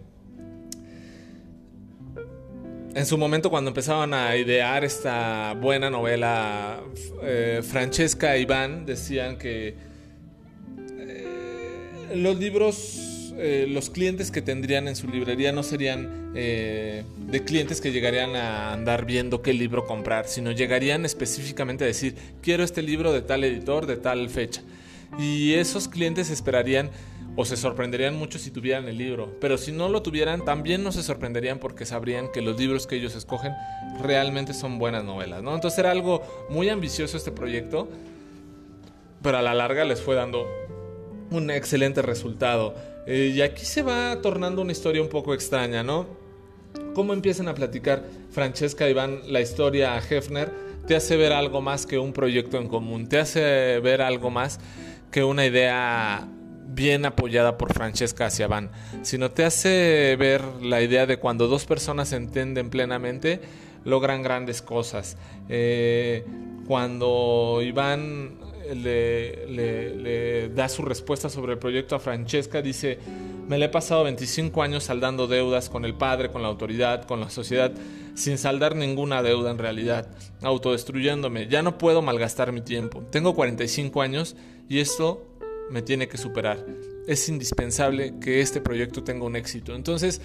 en 2.95 3.05
su 3.05 3.17
momento 3.17 3.49
cuando 3.49 3.71
empezaban 3.71 4.13
a 4.13 4.37
idear 4.37 4.85
esta 4.85 5.53
buena 5.59 5.89
novela, 5.89 6.81
eh, 7.23 7.59
Francesca 7.61 8.37
e 8.37 8.39
Iván 8.39 8.85
decían 8.85 9.37
que 9.37 9.91
los 12.15 12.37
libros, 12.37 13.33
eh, 13.37 13.65
los 13.67 13.89
clientes 13.89 14.31
que 14.31 14.41
tendrían 14.41 14.87
en 14.87 14.95
su 14.95 15.07
librería 15.07 15.51
no 15.51 15.63
serían 15.63 16.31
eh, 16.35 17.03
de 17.17 17.43
clientes 17.43 17.81
que 17.81 17.91
llegarían 17.91 18.35
a 18.35 18.73
andar 18.73 19.05
viendo 19.05 19.41
qué 19.41 19.53
libro 19.53 19.85
comprar, 19.85 20.27
sino 20.27 20.51
llegarían 20.51 21.05
específicamente 21.05 21.83
a 21.83 21.87
decir, 21.87 22.15
quiero 22.41 22.63
este 22.63 22.81
libro 22.81 23.11
de 23.11 23.21
tal 23.21 23.43
editor, 23.43 23.85
de 23.85 23.97
tal 23.97 24.29
fecha. 24.29 24.61
Y 25.17 25.53
esos 25.53 25.87
clientes 25.87 26.29
esperarían 26.29 26.89
o 27.35 27.45
se 27.45 27.57
sorprenderían 27.57 28.15
mucho 28.15 28.37
si 28.37 28.51
tuvieran 28.51 28.87
el 28.87 28.97
libro, 28.97 29.37
pero 29.41 29.57
si 29.57 29.71
no 29.71 29.89
lo 29.89 30.03
tuvieran 30.03 30.45
también 30.45 30.83
no 30.83 30.91
se 30.91 31.01
sorprenderían 31.01 31.57
porque 31.57 31.85
sabrían 31.85 32.31
que 32.31 32.41
los 32.41 32.59
libros 32.59 32.85
que 32.85 32.95
ellos 32.95 33.15
escogen 33.15 33.53
realmente 34.01 34.53
son 34.53 34.77
buenas 34.77 35.03
novelas, 35.03 35.41
¿no? 35.41 35.55
Entonces 35.55 35.79
era 35.79 35.91
algo 35.91 36.21
muy 36.49 36.69
ambicioso 36.69 37.17
este 37.17 37.31
proyecto, 37.31 37.89
pero 39.23 39.37
a 39.37 39.41
la 39.41 39.55
larga 39.55 39.83
les 39.83 40.01
fue 40.01 40.15
dando 40.15 40.45
un 41.33 41.51
excelente 41.51 42.01
resultado. 42.01 42.75
Eh, 43.05 43.33
y 43.35 43.41
aquí 43.41 43.65
se 43.65 43.81
va 43.81 44.21
tornando 44.21 44.61
una 44.61 44.71
historia 44.71 45.01
un 45.01 45.09
poco 45.09 45.33
extraña, 45.33 45.83
¿no? 45.83 46.07
Cómo 46.93 47.13
empiezan 47.13 47.47
a 47.47 47.55
platicar 47.55 48.03
Francesca 48.31 48.87
y 48.87 48.91
Iván 48.91 49.19
la 49.27 49.41
historia 49.41 49.95
a 49.95 49.99
Hefner 49.99 50.51
te 50.87 50.95
hace 50.95 51.15
ver 51.15 51.31
algo 51.31 51.61
más 51.61 51.85
que 51.85 51.97
un 51.97 52.13
proyecto 52.13 52.57
en 52.57 52.67
común, 52.67 53.07
te 53.07 53.19
hace 53.19 53.79
ver 53.79 54.01
algo 54.01 54.29
más 54.29 54.59
que 55.11 55.23
una 55.23 55.45
idea 55.45 56.27
bien 56.67 57.05
apoyada 57.05 57.57
por 57.57 57.73
Francesca 57.73 58.25
hacia 58.25 58.47
Van, 58.47 58.71
sino 59.03 59.31
te 59.31 59.45
hace 59.45 60.15
ver 60.17 60.41
la 60.61 60.81
idea 60.81 61.05
de 61.05 61.17
cuando 61.17 61.47
dos 61.47 61.65
personas 61.65 62.09
se 62.09 62.15
entienden 62.17 62.69
plenamente, 62.69 63.41
logran 63.85 64.23
grandes 64.23 64.61
cosas. 64.61 65.17
Eh, 65.49 66.25
cuando 66.67 67.59
Iván 67.61 68.39
le, 68.75 70.49
da 70.53 70.69
su 70.69 70.83
respuesta 70.83 71.29
sobre 71.29 71.53
el 71.53 71.59
proyecto 71.59 71.95
a 71.95 71.99
Francesca, 71.99 72.61
dice, 72.61 72.99
Me 73.47 73.57
le 73.57 73.65
he 73.65 73.69
pasado 73.69 74.03
25 74.03 74.63
años 74.63 74.83
saldando 74.83 75.27
deudas 75.27 75.69
con 75.69 75.85
el 75.85 75.95
padre, 75.95 76.29
con 76.29 76.41
la 76.41 76.47
autoridad, 76.47 77.05
con 77.05 77.19
la 77.19 77.29
sociedad, 77.29 77.71
sin 78.15 78.37
saldar 78.37 78.75
ninguna 78.75 79.21
deuda 79.21 79.51
en 79.51 79.57
realidad, 79.57 80.07
autodestruyéndome. 80.41 81.47
Ya 81.47 81.61
no 81.61 81.77
puedo 81.77 82.01
malgastar 82.01 82.51
mi 82.51 82.61
tiempo. 82.61 83.03
Tengo 83.11 83.35
45 83.35 84.01
años 84.01 84.35
y 84.69 84.79
esto 84.79 85.27
me 85.69 85.81
tiene 85.81 86.07
que 86.07 86.17
superar. 86.17 86.65
Es 87.07 87.27
indispensable 87.29 88.19
que 88.19 88.41
este 88.41 88.61
proyecto 88.61 89.03
tenga 89.03 89.25
un 89.25 89.35
éxito. 89.35 89.75
Entonces, 89.75 90.21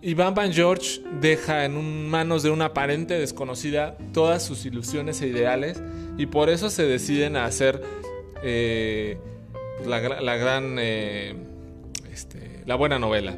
Iván 0.00 0.34
Van 0.34 0.52
George 0.52 1.00
deja 1.20 1.64
en 1.64 2.08
manos 2.08 2.44
de 2.44 2.50
una 2.50 2.66
aparente 2.66 3.18
desconocida 3.18 3.96
todas 4.12 4.44
sus 4.44 4.64
ilusiones 4.64 5.20
e 5.22 5.26
ideales 5.26 5.82
y 6.16 6.26
por 6.26 6.50
eso 6.50 6.70
se 6.70 6.84
deciden 6.84 7.36
a 7.36 7.46
hacer 7.46 7.82
eh, 8.42 9.18
la, 9.84 9.98
gran, 9.98 10.76
eh, 10.78 11.34
este, 12.12 12.62
la 12.64 12.76
buena 12.76 13.00
novela. 13.00 13.36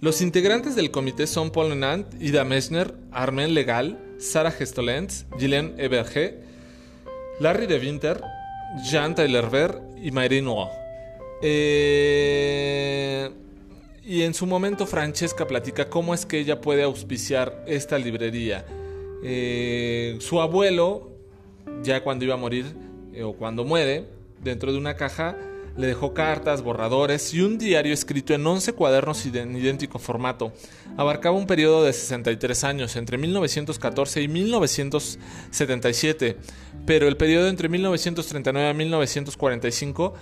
Los 0.00 0.22
integrantes 0.22 0.76
del 0.76 0.92
comité 0.92 1.26
son 1.26 1.50
Paul 1.50 1.78
Nant, 1.78 2.06
Ida 2.22 2.44
Messner, 2.44 2.94
Armen 3.10 3.52
Legal, 3.52 3.98
Sarah 4.18 4.52
Gestolens, 4.52 5.26
Gillian 5.38 5.74
Eberge, 5.78 6.38
Larry 7.40 7.66
de 7.66 7.78
Winter, 7.80 8.22
Jean 8.88 9.14
Tyler 9.16 9.48
y 10.00 10.10
Mayrin 10.12 10.46
eh, 11.42 13.30
y 14.10 14.24
en 14.24 14.34
su 14.34 14.44
momento 14.44 14.86
Francesca 14.88 15.46
platica 15.46 15.88
cómo 15.88 16.12
es 16.14 16.26
que 16.26 16.40
ella 16.40 16.60
puede 16.60 16.82
auspiciar 16.82 17.62
esta 17.68 17.96
librería. 17.96 18.66
Eh, 19.22 20.16
su 20.18 20.40
abuelo, 20.40 21.12
ya 21.84 22.02
cuando 22.02 22.24
iba 22.24 22.34
a 22.34 22.36
morir 22.36 22.66
eh, 23.14 23.22
o 23.22 23.34
cuando 23.34 23.64
muere, 23.64 24.08
dentro 24.42 24.72
de 24.72 24.78
una 24.78 24.96
caja 24.96 25.36
le 25.76 25.86
dejó 25.86 26.12
cartas, 26.12 26.62
borradores 26.62 27.32
y 27.32 27.42
un 27.42 27.56
diario 27.56 27.94
escrito 27.94 28.34
en 28.34 28.44
11 28.44 28.72
cuadernos 28.72 29.24
en 29.26 29.56
idéntico 29.56 30.00
formato. 30.00 30.52
Abarcaba 30.96 31.36
un 31.36 31.46
periodo 31.46 31.84
de 31.84 31.92
63 31.92 32.64
años, 32.64 32.96
entre 32.96 33.16
1914 33.16 34.22
y 34.22 34.26
1977, 34.26 36.36
pero 36.84 37.06
el 37.06 37.16
periodo 37.16 37.46
entre 37.46 37.68
1939 37.68 38.72
y 38.72 38.74
1945 38.74 40.14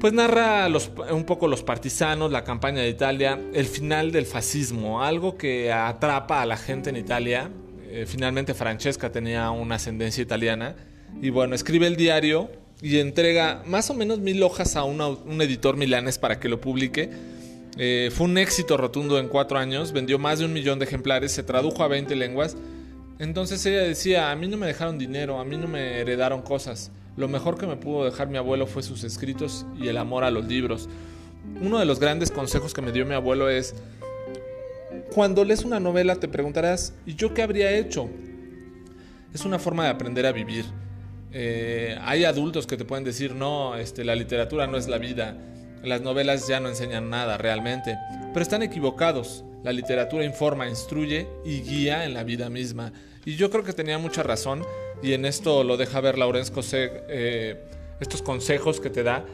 pues 0.00 0.14
narra 0.14 0.66
un 1.12 1.24
poco 1.24 1.46
los 1.46 1.62
partisanos, 1.62 2.32
la 2.32 2.42
campaña 2.42 2.80
de 2.80 2.88
Italia, 2.88 3.38
el 3.52 3.66
final 3.66 4.12
del 4.12 4.24
fascismo, 4.24 5.02
algo 5.02 5.36
que 5.36 5.70
atrapa 5.70 6.40
a 6.40 6.46
la 6.46 6.56
gente 6.56 6.88
en 6.88 6.96
Italia. 6.96 7.50
Eh, 7.90 8.06
finalmente 8.08 8.54
Francesca 8.54 9.12
tenía 9.12 9.50
una 9.50 9.74
ascendencia 9.74 10.22
italiana 10.22 10.74
y 11.20 11.28
bueno, 11.28 11.54
escribe 11.54 11.86
el 11.86 11.96
diario 11.96 12.50
y 12.80 12.98
entrega 12.98 13.62
más 13.66 13.90
o 13.90 13.94
menos 13.94 14.20
mil 14.20 14.42
hojas 14.42 14.74
a 14.74 14.84
un 14.84 15.42
editor 15.42 15.76
milanes 15.76 16.16
para 16.16 16.40
que 16.40 16.48
lo 16.48 16.62
publique. 16.62 17.10
Eh, 17.76 18.10
fue 18.10 18.26
un 18.26 18.38
éxito 18.38 18.78
rotundo 18.78 19.18
en 19.18 19.28
cuatro 19.28 19.58
años, 19.58 19.92
vendió 19.92 20.18
más 20.18 20.38
de 20.38 20.46
un 20.46 20.54
millón 20.54 20.78
de 20.78 20.86
ejemplares, 20.86 21.32
se 21.32 21.42
tradujo 21.42 21.82
a 21.82 21.88
20 21.88 22.16
lenguas. 22.16 22.56
Entonces 23.18 23.64
ella 23.66 23.82
decía, 23.82 24.30
a 24.30 24.36
mí 24.36 24.48
no 24.48 24.56
me 24.56 24.66
dejaron 24.66 24.96
dinero, 24.96 25.38
a 25.38 25.44
mí 25.44 25.58
no 25.58 25.68
me 25.68 26.00
heredaron 26.00 26.40
cosas. 26.40 26.90
Lo 27.16 27.28
mejor 27.28 27.58
que 27.58 27.66
me 27.66 27.76
pudo 27.76 28.04
dejar 28.04 28.28
mi 28.28 28.38
abuelo 28.38 28.66
fue 28.66 28.82
sus 28.82 29.04
escritos 29.04 29.66
y 29.78 29.88
el 29.88 29.96
amor 29.96 30.24
a 30.24 30.30
los 30.30 30.44
libros. 30.46 30.88
Uno 31.60 31.78
de 31.78 31.84
los 31.84 32.00
grandes 32.00 32.30
consejos 32.30 32.74
que 32.74 32.82
me 32.82 32.92
dio 32.92 33.04
mi 33.06 33.14
abuelo 33.14 33.48
es, 33.48 33.74
cuando 35.12 35.44
lees 35.44 35.64
una 35.64 35.80
novela 35.80 36.16
te 36.16 36.28
preguntarás, 36.28 36.94
¿y 37.06 37.14
yo 37.14 37.34
qué 37.34 37.42
habría 37.42 37.70
hecho? 37.72 38.08
Es 39.34 39.44
una 39.44 39.58
forma 39.58 39.84
de 39.84 39.90
aprender 39.90 40.26
a 40.26 40.32
vivir. 40.32 40.64
Eh, 41.32 41.96
hay 42.02 42.24
adultos 42.24 42.66
que 42.66 42.76
te 42.76 42.84
pueden 42.84 43.04
decir, 43.04 43.34
no, 43.34 43.76
este, 43.76 44.04
la 44.04 44.14
literatura 44.14 44.66
no 44.66 44.76
es 44.76 44.88
la 44.88 44.98
vida, 44.98 45.36
las 45.82 46.02
novelas 46.02 46.46
ya 46.48 46.60
no 46.60 46.68
enseñan 46.68 47.10
nada 47.10 47.38
realmente, 47.38 47.98
pero 48.32 48.42
están 48.42 48.62
equivocados. 48.62 49.44
La 49.62 49.72
literatura 49.72 50.24
informa, 50.24 50.68
instruye 50.68 51.28
y 51.44 51.60
guía 51.60 52.04
en 52.04 52.14
la 52.14 52.24
vida 52.24 52.48
misma. 52.48 52.92
Y 53.26 53.36
yo 53.36 53.50
creo 53.50 53.62
que 53.62 53.74
tenía 53.74 53.98
mucha 53.98 54.22
razón 54.22 54.64
y 55.02 55.12
en 55.12 55.24
esto 55.24 55.64
lo 55.64 55.76
deja 55.76 56.00
ver 56.00 56.18
Laurence 56.18 56.52
Cosé, 56.52 57.02
eh, 57.08 57.64
estos 58.00 58.22
consejos 58.22 58.80
que 58.80 58.90
te 58.90 59.02
da, 59.02 59.24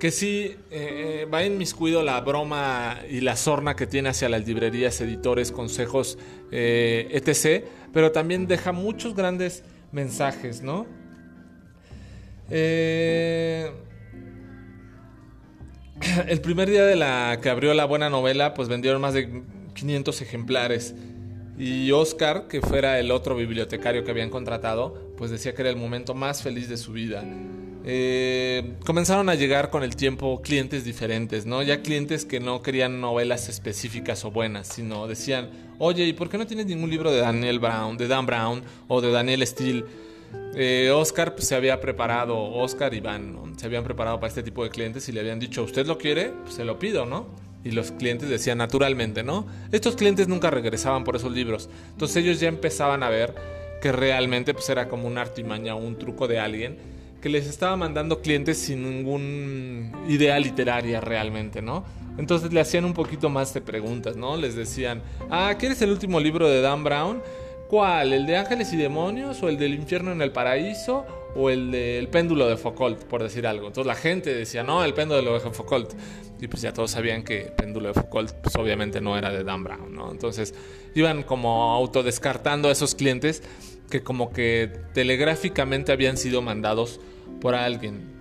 que 0.00 0.10
sí 0.10 0.56
eh, 0.70 1.26
va 1.32 1.44
inmiscuido 1.44 2.02
la 2.02 2.20
broma 2.20 3.00
y 3.10 3.20
la 3.20 3.36
sorna 3.36 3.74
que 3.74 3.86
tiene 3.86 4.10
hacia 4.10 4.28
las 4.28 4.46
librerías, 4.46 5.00
editores, 5.00 5.50
consejos, 5.50 6.18
etc., 6.50 7.64
pero 7.92 8.12
también 8.12 8.46
deja 8.46 8.72
muchos 8.72 9.14
grandes 9.14 9.64
mensajes, 9.92 10.62
¿no? 10.62 10.86
Eh, 12.50 13.70
el 16.28 16.40
primer 16.40 16.70
día 16.70 16.84
de 16.84 16.96
la 16.96 17.38
que 17.42 17.50
abrió 17.50 17.74
la 17.74 17.84
buena 17.84 18.10
novela, 18.10 18.54
pues 18.54 18.68
vendieron 18.68 19.00
más 19.00 19.14
de 19.14 19.42
500 19.74 20.22
ejemplares. 20.22 20.94
Y 21.58 21.90
Oscar, 21.90 22.46
que 22.46 22.60
fuera 22.60 23.00
el 23.00 23.10
otro 23.10 23.34
bibliotecario 23.34 24.04
que 24.04 24.12
habían 24.12 24.30
contratado, 24.30 25.12
pues 25.16 25.30
decía 25.30 25.54
que 25.54 25.62
era 25.62 25.70
el 25.70 25.76
momento 25.76 26.14
más 26.14 26.42
feliz 26.42 26.68
de 26.68 26.76
su 26.76 26.92
vida. 26.92 27.24
Eh, 27.84 28.76
comenzaron 28.84 29.28
a 29.28 29.34
llegar 29.34 29.70
con 29.70 29.82
el 29.82 29.96
tiempo 29.96 30.40
clientes 30.42 30.84
diferentes, 30.84 31.46
¿no? 31.46 31.62
Ya 31.62 31.82
clientes 31.82 32.24
que 32.24 32.38
no 32.38 32.62
querían 32.62 33.00
novelas 33.00 33.48
específicas 33.48 34.24
o 34.24 34.30
buenas, 34.30 34.68
sino 34.68 35.08
decían, 35.08 35.50
oye, 35.78 36.04
¿y 36.04 36.12
por 36.12 36.28
qué 36.28 36.38
no 36.38 36.46
tienes 36.46 36.66
ningún 36.66 36.90
libro 36.90 37.10
de 37.10 37.20
Daniel 37.20 37.58
Brown, 37.58 37.96
de 37.96 38.06
Dan 38.06 38.26
Brown 38.26 38.62
o 38.86 39.00
de 39.00 39.10
Daniel 39.10 39.44
Steele? 39.46 39.84
Eh, 40.54 40.90
Oscar 40.94 41.34
pues, 41.34 41.48
se 41.48 41.54
había 41.54 41.80
preparado, 41.80 42.38
Oscar 42.38 42.92
y 42.94 43.00
Van, 43.00 43.54
se 43.56 43.66
habían 43.66 43.84
preparado 43.84 44.20
para 44.20 44.28
este 44.28 44.42
tipo 44.42 44.62
de 44.62 44.70
clientes 44.70 45.08
y 45.08 45.12
le 45.12 45.20
habían 45.20 45.38
dicho, 45.38 45.62
¿usted 45.64 45.86
lo 45.86 45.98
quiere? 45.98 46.32
Pues 46.42 46.54
se 46.54 46.64
lo 46.64 46.78
pido, 46.78 47.06
¿no? 47.06 47.47
Y 47.64 47.72
los 47.72 47.90
clientes 47.92 48.28
decían 48.28 48.58
naturalmente, 48.58 49.22
¿no? 49.22 49.46
Estos 49.72 49.96
clientes 49.96 50.28
nunca 50.28 50.50
regresaban 50.50 51.04
por 51.04 51.16
esos 51.16 51.32
libros. 51.32 51.68
Entonces 51.90 52.16
ellos 52.18 52.40
ya 52.40 52.48
empezaban 52.48 53.02
a 53.02 53.08
ver 53.08 53.34
que 53.82 53.92
realmente 53.92 54.54
pues, 54.54 54.68
era 54.68 54.88
como 54.88 55.06
una 55.06 55.22
artimaña 55.22 55.74
o 55.74 55.78
un 55.78 55.98
truco 55.98 56.28
de 56.28 56.38
alguien 56.38 56.76
que 57.20 57.28
les 57.28 57.46
estaba 57.46 57.76
mandando 57.76 58.20
clientes 58.20 58.58
sin 58.58 58.82
ningún 58.82 59.92
idea 60.08 60.38
literaria 60.38 61.00
realmente, 61.00 61.62
¿no? 61.62 61.84
Entonces 62.16 62.52
le 62.52 62.60
hacían 62.60 62.84
un 62.84 62.94
poquito 62.94 63.28
más 63.28 63.54
de 63.54 63.60
preguntas, 63.60 64.16
¿no? 64.16 64.36
Les 64.36 64.54
decían, 64.54 65.02
ah, 65.30 65.54
¿quieres 65.58 65.80
el 65.82 65.90
último 65.90 66.20
libro 66.20 66.48
de 66.48 66.60
Dan 66.60 66.84
Brown? 66.84 67.22
¿Cuál? 67.68 68.12
¿El 68.12 68.26
de 68.26 68.36
Ángeles 68.36 68.72
y 68.72 68.76
Demonios? 68.76 69.42
¿O 69.42 69.48
el 69.48 69.58
del 69.58 69.74
Infierno 69.74 70.12
en 70.12 70.22
el 70.22 70.32
Paraíso? 70.32 71.04
¿O 71.36 71.50
el 71.50 71.70
del 71.70 72.08
péndulo 72.08 72.48
de 72.48 72.56
Foucault, 72.56 73.04
por 73.04 73.22
decir 73.22 73.46
algo? 73.46 73.66
Entonces 73.66 73.86
la 73.86 73.94
gente 73.94 74.34
decía, 74.34 74.62
no, 74.62 74.82
el 74.84 74.94
péndulo 74.94 75.34
de 75.34 75.40
Foucault. 75.40 75.92
Y 76.40 76.48
pues 76.48 76.62
ya 76.62 76.72
todos 76.72 76.92
sabían 76.92 77.24
que 77.24 77.52
péndulo 77.56 77.88
de 77.88 77.94
Foucault, 77.94 78.32
pues 78.32 78.54
obviamente 78.56 79.00
no 79.00 79.18
era 79.18 79.30
de 79.30 79.44
Dan 79.44 79.64
Brown, 79.64 79.92
¿no? 79.92 80.10
Entonces 80.10 80.54
iban 80.94 81.22
como 81.22 81.72
autodescartando 81.74 82.68
a 82.68 82.72
esos 82.72 82.94
clientes 82.94 83.42
que 83.90 84.02
como 84.02 84.32
que 84.32 84.70
telegráficamente 84.94 85.92
habían 85.92 86.16
sido 86.16 86.42
mandados 86.42 87.00
por 87.40 87.54
alguien. 87.54 88.16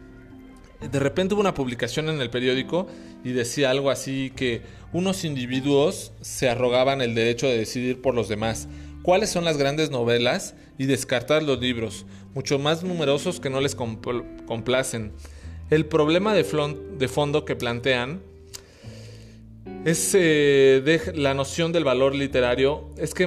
De 0.79 0.99
repente 0.99 1.33
hubo 1.33 1.41
una 1.41 1.55
publicación 1.55 2.07
en 2.09 2.21
el 2.21 2.29
periódico 2.29 2.87
y 3.23 3.31
decía 3.31 3.71
algo 3.71 3.89
así 3.89 4.31
que 4.35 4.61
unos 4.93 5.25
individuos 5.25 6.11
se 6.21 6.49
arrogaban 6.49 7.01
el 7.01 7.15
derecho 7.15 7.47
de 7.47 7.57
decidir 7.57 8.01
por 8.01 8.13
los 8.13 8.29
demás 8.29 8.67
cuáles 9.01 9.29
son 9.29 9.43
las 9.43 9.57
grandes 9.57 9.89
novelas 9.89 10.53
y 10.77 10.85
descartar 10.85 11.41
los 11.41 11.59
libros, 11.59 12.05
mucho 12.35 12.59
más 12.59 12.83
numerosos 12.83 13.39
que 13.39 13.49
no 13.49 13.59
les 13.59 13.75
complacen. 13.75 15.13
El 15.69 15.85
problema 15.85 16.33
de, 16.33 16.43
fondo 16.43 17.45
que 17.45 17.55
plantean 17.55 18.21
es 19.85 20.15
eh, 20.17 21.01
la 21.15 21.33
noción 21.33 21.71
del 21.71 21.83
valor 21.83 22.15
literario, 22.15 22.89
es 22.97 23.13
que 23.13 23.25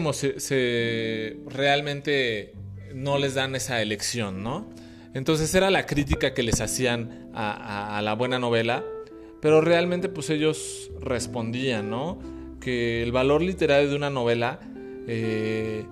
realmente 1.46 2.53
no 2.94 3.18
les 3.18 3.35
dan 3.35 3.55
esa 3.55 3.83
elección, 3.83 4.42
¿no? 4.42 4.68
Entonces 5.12 5.55
era 5.55 5.70
la 5.70 5.87
crítica 5.87 6.35
que 6.35 6.42
les 6.42 6.61
hacían 6.61 7.31
a, 7.35 7.98
a, 7.98 8.03
la 8.03 8.14
buena 8.14 8.38
novela, 8.38 8.85
pero 9.40 9.61
realmente 9.61 10.09
pues 10.09 10.31
ellos 10.31 10.90
respondían, 11.00 11.90
¿no? 11.90 12.18
Que 12.61 13.03
el 13.03 13.12
valor 13.12 13.42
literario 13.42 13.90
de 13.90 13.96
una 13.96 14.11
novela 14.11 14.61
eh, 15.07 15.85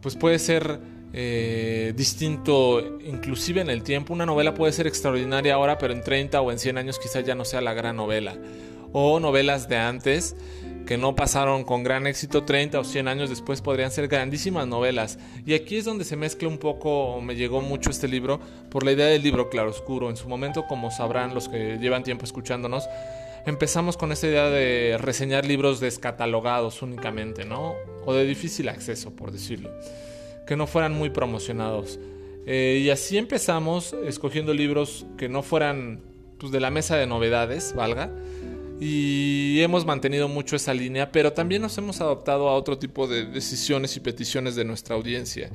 pues 0.00 0.16
puede 0.16 0.38
ser 0.38 0.78
eh, 1.12 1.92
distinto 1.96 2.98
inclusive 3.00 3.60
en 3.60 3.70
el 3.70 3.82
tiempo. 3.82 4.12
Una 4.12 4.26
novela 4.26 4.54
puede 4.54 4.72
ser 4.72 4.86
extraordinaria 4.86 5.54
ahora, 5.54 5.78
pero 5.78 5.92
en 5.92 6.02
30 6.02 6.40
o 6.40 6.52
en 6.52 6.58
100 6.58 6.78
años 6.78 6.98
quizás 6.98 7.24
ya 7.24 7.34
no 7.34 7.44
sea 7.44 7.60
la 7.60 7.74
gran 7.74 7.96
novela. 7.96 8.36
O 8.92 9.20
novelas 9.20 9.68
de 9.68 9.76
antes 9.76 10.34
que 10.90 10.98
no 10.98 11.14
pasaron 11.14 11.62
con 11.62 11.84
gran 11.84 12.08
éxito 12.08 12.42
30 12.42 12.80
o 12.80 12.82
100 12.82 13.06
años 13.06 13.30
después 13.30 13.62
podrían 13.62 13.92
ser 13.92 14.08
grandísimas 14.08 14.66
novelas. 14.66 15.20
Y 15.46 15.54
aquí 15.54 15.76
es 15.76 15.84
donde 15.84 16.04
se 16.04 16.16
mezcla 16.16 16.48
un 16.48 16.58
poco, 16.58 17.20
me 17.20 17.36
llegó 17.36 17.60
mucho 17.60 17.90
este 17.90 18.08
libro, 18.08 18.40
por 18.70 18.84
la 18.84 18.90
idea 18.90 19.06
del 19.06 19.22
libro 19.22 19.50
claroscuro. 19.50 20.10
En 20.10 20.16
su 20.16 20.28
momento, 20.28 20.66
como 20.66 20.90
sabrán 20.90 21.32
los 21.32 21.48
que 21.48 21.78
llevan 21.78 22.02
tiempo 22.02 22.24
escuchándonos, 22.24 22.88
empezamos 23.46 23.96
con 23.96 24.10
esta 24.10 24.26
idea 24.26 24.50
de 24.50 24.98
reseñar 24.98 25.46
libros 25.46 25.78
descatalogados 25.78 26.82
únicamente, 26.82 27.44
¿no? 27.44 27.74
O 28.04 28.12
de 28.12 28.24
difícil 28.24 28.68
acceso, 28.68 29.14
por 29.14 29.30
decirlo, 29.30 29.70
que 30.50 30.56
no 30.56 30.66
fueran 30.66 30.94
muy 30.94 31.10
promocionados. 31.10 32.00
Eh, 32.44 32.80
y 32.82 32.90
así 32.90 33.16
empezamos 33.16 33.94
escogiendo 34.04 34.52
libros 34.52 35.06
que 35.16 35.28
no 35.28 35.44
fueran 35.44 36.00
pues, 36.38 36.50
de 36.50 36.58
la 36.58 36.72
mesa 36.72 36.96
de 36.96 37.06
novedades, 37.06 37.72
valga. 37.72 38.10
Y 38.80 39.60
hemos 39.60 39.86
mantenido 39.86 40.26
mucho 40.26 40.56
esa 40.56 40.74
línea, 40.74 41.12
pero 41.12 41.32
también 41.32 41.62
nos 41.62 41.78
hemos 41.78 42.00
adoptado 42.00 42.48
a 42.48 42.54
otro 42.54 42.78
tipo 42.78 43.06
de 43.06 43.26
decisiones 43.26 43.96
y 43.96 44.00
peticiones 44.00 44.56
de 44.56 44.64
nuestra 44.64 44.96
audiencia. 44.96 45.52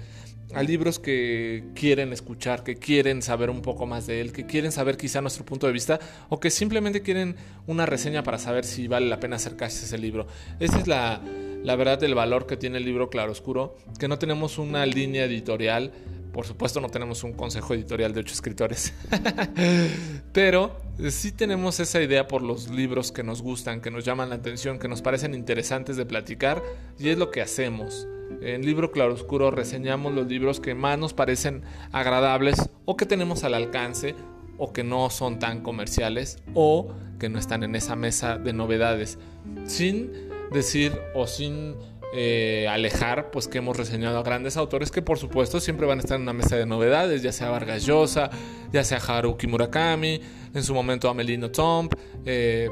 A 0.53 0.63
libros 0.63 0.99
que 0.99 1.65
quieren 1.73 2.13
escuchar, 2.13 2.63
que 2.63 2.75
quieren 2.75 3.21
saber 3.21 3.49
un 3.49 3.61
poco 3.61 3.85
más 3.85 4.07
de 4.07 4.21
él, 4.21 4.31
que 4.31 4.45
quieren 4.45 4.71
saber 4.71 4.95
quizá 4.95 5.21
nuestro 5.21 5.43
punto 5.43 5.67
de 5.67 5.73
vista 5.73 5.99
o 6.29 6.39
que 6.39 6.49
simplemente 6.49 7.01
quieren 7.01 7.35
una 7.67 7.85
reseña 7.85 8.23
para 8.23 8.37
saber 8.37 8.63
si 8.63 8.87
vale 8.87 9.07
la 9.07 9.19
pena 9.19 9.37
acercarse 9.37 9.81
a 9.81 9.85
ese 9.85 9.97
libro. 9.97 10.27
Esa 10.59 10.79
es 10.79 10.87
la, 10.87 11.21
la 11.63 11.75
verdad 11.75 11.99
del 11.99 12.15
valor 12.15 12.45
que 12.45 12.57
tiene 12.57 12.77
el 12.77 12.85
libro 12.85 13.09
Claroscuro, 13.09 13.75
que 13.99 14.07
no 14.07 14.19
tenemos 14.19 14.57
una 14.57 14.85
línea 14.85 15.25
editorial 15.25 15.91
por 16.35 16.45
supuesto 16.45 16.81
no 16.81 16.89
tenemos 16.89 17.23
un 17.23 17.31
consejo 17.31 17.73
editorial 17.75 18.13
de 18.13 18.19
ocho 18.19 18.33
escritores, 18.33 18.93
pero 20.33 20.75
sí 21.07 21.31
tenemos 21.31 21.79
esa 21.79 22.01
idea 22.01 22.27
por 22.27 22.41
los 22.41 22.69
libros 22.69 23.13
que 23.13 23.23
nos 23.23 23.41
gustan, 23.41 23.79
que 23.79 23.89
nos 23.89 24.03
llaman 24.03 24.27
la 24.27 24.35
atención, 24.35 24.77
que 24.77 24.89
nos 24.89 25.01
parecen 25.01 25.33
interesantes 25.33 25.95
de 25.95 26.05
platicar 26.05 26.61
y 26.99 27.07
es 27.07 27.17
lo 27.17 27.31
que 27.31 27.41
hacemos. 27.41 28.05
En 28.41 28.65
Libro 28.65 28.91
Claroscuro 28.91 29.51
reseñamos 29.51 30.13
los 30.13 30.27
libros 30.27 30.59
que 30.59 30.75
más 30.75 30.97
nos 30.99 31.13
parecen 31.13 31.63
agradables 31.91 32.69
o 32.85 32.97
que 32.97 33.05
tenemos 33.05 33.43
al 33.43 33.53
alcance 33.53 34.15
o 34.57 34.73
que 34.73 34.83
no 34.83 35.09
son 35.09 35.39
tan 35.39 35.61
comerciales 35.61 36.39
o 36.53 36.93
que 37.19 37.29
no 37.29 37.39
están 37.39 37.63
en 37.63 37.75
esa 37.75 37.95
mesa 37.95 38.37
de 38.37 38.53
novedades, 38.53 39.17
sin 39.65 40.11
decir 40.51 40.97
o 41.13 41.27
sin 41.27 41.75
eh, 42.13 42.67
alejar, 42.69 43.31
pues 43.31 43.47
que 43.47 43.57
hemos 43.57 43.75
reseñado 43.75 44.17
a 44.17 44.23
grandes 44.23 44.57
autores 44.57 44.91
que 44.91 45.01
por 45.01 45.17
supuesto 45.17 45.59
siempre 45.59 45.85
van 45.85 45.99
a 45.99 46.01
estar 46.01 46.15
en 46.15 46.23
una 46.23 46.33
mesa 46.33 46.55
de 46.55 46.65
novedades, 46.65 47.21
ya 47.21 47.31
sea 47.31 47.49
Vargas 47.49 47.85
Llosa, 47.85 48.29
ya 48.71 48.83
sea 48.83 48.99
Haruki 48.99 49.47
Murakami, 49.47 50.21
en 50.53 50.63
su 50.63 50.73
momento 50.73 51.09
Amelino 51.09 51.51
Tomp, 51.51 51.93
eh, 52.25 52.69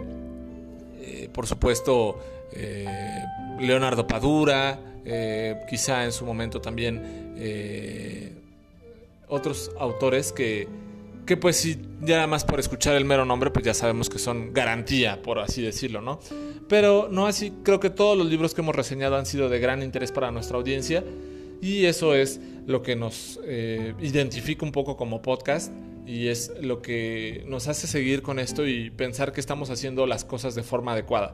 eh, 1.02 1.30
por 1.34 1.48
supuesto 1.48 2.20
Leonardo 3.60 4.06
Padura, 4.06 4.80
quizá 5.70 6.06
en 6.06 6.12
su 6.12 6.26
momento 6.26 6.62
también 6.62 7.34
otros 9.28 9.72
autores 9.80 10.32
que, 10.32 10.68
que 11.26 11.38
pues 11.38 11.58
si 11.58 11.80
ya 12.02 12.16
nada 12.16 12.28
más 12.28 12.44
por 12.44 12.60
escuchar 12.60 12.96
el 12.96 13.06
mero 13.06 13.26
nombre, 13.26 13.50
pues 13.50 13.66
ya 13.66 13.74
sabemos 13.74 14.10
que 14.10 14.20
son 14.20 14.54
garantía, 14.54 15.22
por 15.22 15.40
así 15.40 15.62
decirlo, 15.62 16.02
¿no? 16.02 16.20
Pero 16.68 17.08
no 17.10 17.28
así, 17.28 17.54
creo 17.64 17.80
que 17.80 17.90
todos 17.90 18.18
los 18.18 18.28
libros 18.28 18.54
que 18.54 18.62
hemos 18.62 18.76
reseñado 18.76 19.16
han 19.16 19.26
sido 19.26 19.50
de 19.50 19.60
gran 19.60 19.82
interés 19.82 20.12
para 20.12 20.32
nuestra 20.32 20.58
audiencia 20.58 21.04
y 21.62 21.86
eso 21.86 22.14
es 22.14 22.40
lo 22.68 22.82
que 22.82 22.96
nos 22.96 23.40
eh, 23.46 23.94
identifica 24.02 24.66
un 24.66 24.72
poco 24.72 24.98
como 24.98 25.22
podcast 25.22 25.72
y 26.06 26.28
es 26.28 26.52
lo 26.62 26.82
que 26.82 27.46
nos 27.48 27.68
hace 27.68 27.88
seguir 27.88 28.22
con 28.22 28.38
esto 28.38 28.68
y 28.68 28.90
pensar 28.90 29.32
que 29.32 29.40
estamos 29.40 29.70
haciendo 29.70 30.06
las 30.06 30.26
cosas 30.26 30.56
de 30.56 30.64
forma 30.64 30.92
adecuada. 30.94 31.34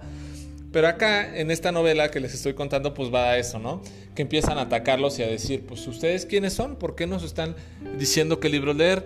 Pero 0.72 0.88
acá, 0.88 1.36
en 1.36 1.50
esta 1.50 1.72
novela 1.72 2.12
que 2.12 2.20
les 2.20 2.34
estoy 2.34 2.54
contando, 2.54 2.94
pues 2.94 3.12
va 3.12 3.32
a 3.32 3.38
eso, 3.38 3.58
¿no? 3.58 3.82
Que 4.16 4.22
empiezan 4.22 4.60
a 4.60 4.62
atacarlos 4.62 5.18
y 5.18 5.24
a 5.24 5.28
decir, 5.28 5.66
pues 5.66 5.88
ustedes 5.88 6.26
quiénes 6.26 6.54
son, 6.54 6.76
¿por 6.76 6.96
qué 6.96 7.08
nos 7.08 7.24
están 7.24 7.56
diciendo 7.98 8.40
qué 8.40 8.50
libro 8.50 8.74
leer? 8.74 9.04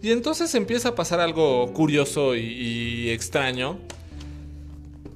Y 0.00 0.12
entonces 0.12 0.54
empieza 0.54 0.90
a 0.90 0.94
pasar 0.94 1.20
algo 1.20 1.72
curioso 1.74 2.36
y, 2.36 3.10
extraño, 3.10 3.78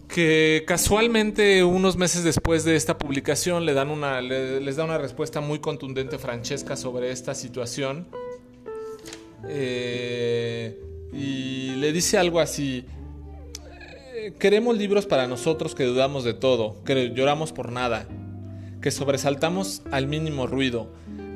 que 0.08 0.64
casualmente 0.66 1.64
unos 1.64 1.96
meses 1.96 2.22
después 2.22 2.64
de 2.64 2.76
esta 2.76 2.98
publicación 2.98 3.64
le 3.64 3.72
dan 3.72 3.88
una, 3.88 4.20
les 4.20 4.76
da 4.76 4.84
una 4.84 4.98
respuesta 4.98 5.40
muy 5.40 5.60
contundente 5.60 6.18
Francesca 6.18 6.76
sobre 6.76 7.12
esta 7.12 7.34
situación. 7.34 8.08
Eh, 9.48 10.78
y 11.14 11.76
le 11.76 11.92
dice 11.92 12.18
algo 12.18 12.40
así, 12.40 12.84
queremos 14.30 14.76
libros 14.76 15.06
para 15.06 15.26
nosotros 15.26 15.74
que 15.74 15.84
dudamos 15.84 16.24
de 16.24 16.34
todo, 16.34 16.82
que 16.84 17.12
lloramos 17.14 17.52
por 17.52 17.72
nada, 17.72 18.06
que 18.80 18.90
sobresaltamos 18.90 19.82
al 19.90 20.06
mínimo 20.06 20.46
ruido, 20.46 20.88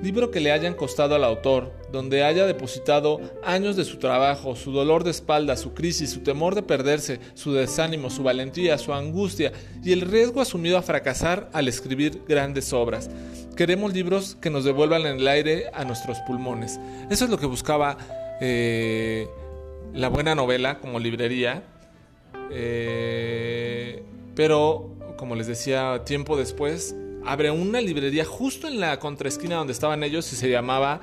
libro 0.02 0.30
que 0.30 0.40
le 0.40 0.52
hayan 0.52 0.74
costado 0.74 1.14
al 1.14 1.24
autor, 1.24 1.72
donde 1.90 2.22
haya 2.22 2.46
depositado 2.46 3.20
años 3.42 3.76
de 3.76 3.84
su 3.84 3.98
trabajo, 3.98 4.54
su 4.54 4.70
dolor 4.72 5.04
de 5.04 5.10
espalda, 5.10 5.56
su 5.56 5.74
crisis, 5.74 6.10
su 6.10 6.20
temor 6.20 6.54
de 6.54 6.62
perderse, 6.62 7.18
su 7.34 7.52
desánimo, 7.52 8.10
su 8.10 8.22
valentía, 8.22 8.78
su 8.78 8.92
angustia 8.92 9.52
y 9.82 9.92
el 9.92 10.02
riesgo 10.02 10.40
asumido 10.40 10.78
a 10.78 10.82
fracasar 10.82 11.50
al 11.52 11.68
escribir 11.68 12.22
grandes 12.28 12.72
obras. 12.72 13.10
Queremos 13.56 13.94
libros 13.94 14.36
que 14.40 14.50
nos 14.50 14.64
devuelvan 14.64 15.06
el 15.06 15.26
aire 15.26 15.70
a 15.72 15.84
nuestros 15.84 16.18
pulmones. 16.20 16.78
Eso 17.10 17.24
es 17.24 17.30
lo 17.30 17.38
que 17.38 17.46
buscaba 17.46 17.96
eh, 18.40 19.26
la 19.94 20.08
buena 20.08 20.34
novela 20.34 20.78
como 20.78 21.00
librería. 21.00 21.64
Eh, 22.50 24.02
pero, 24.34 24.94
como 25.16 25.34
les 25.34 25.46
decía, 25.46 26.02
tiempo 26.04 26.36
después, 26.36 26.94
abre 27.24 27.50
una 27.50 27.80
librería 27.80 28.24
justo 28.24 28.68
en 28.68 28.80
la 28.80 28.98
contraesquina 28.98 29.56
donde 29.56 29.72
estaban 29.72 30.02
ellos 30.02 30.32
y 30.32 30.36
se 30.36 30.48
llamaba 30.48 31.00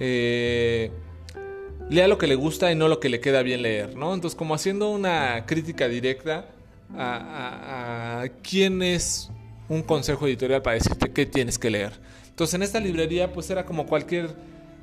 eh, 0.00 0.90
Lea 1.90 2.06
lo 2.06 2.18
que 2.18 2.26
le 2.26 2.34
gusta 2.34 2.70
y 2.70 2.74
no 2.74 2.86
lo 2.86 3.00
que 3.00 3.08
le 3.08 3.20
queda 3.20 3.42
bien 3.42 3.62
leer, 3.62 3.96
¿no? 3.96 4.12
Entonces 4.12 4.36
como 4.36 4.54
haciendo 4.54 4.90
una 4.90 5.46
crítica 5.46 5.88
directa 5.88 6.50
a, 6.94 8.26
quién 8.42 8.82
es 8.82 9.30
un 9.70 9.82
consejo 9.82 10.26
editorial 10.26 10.60
para 10.60 10.74
decirte 10.74 11.10
qué 11.12 11.24
tienes 11.24 11.58
que 11.58 11.70
leer. 11.70 11.92
Entonces 12.28 12.54
en 12.54 12.62
esta 12.62 12.78
librería 12.78 13.32
pues 13.32 13.48
era 13.48 13.64
como 13.64 13.86
cualquier 13.86 14.28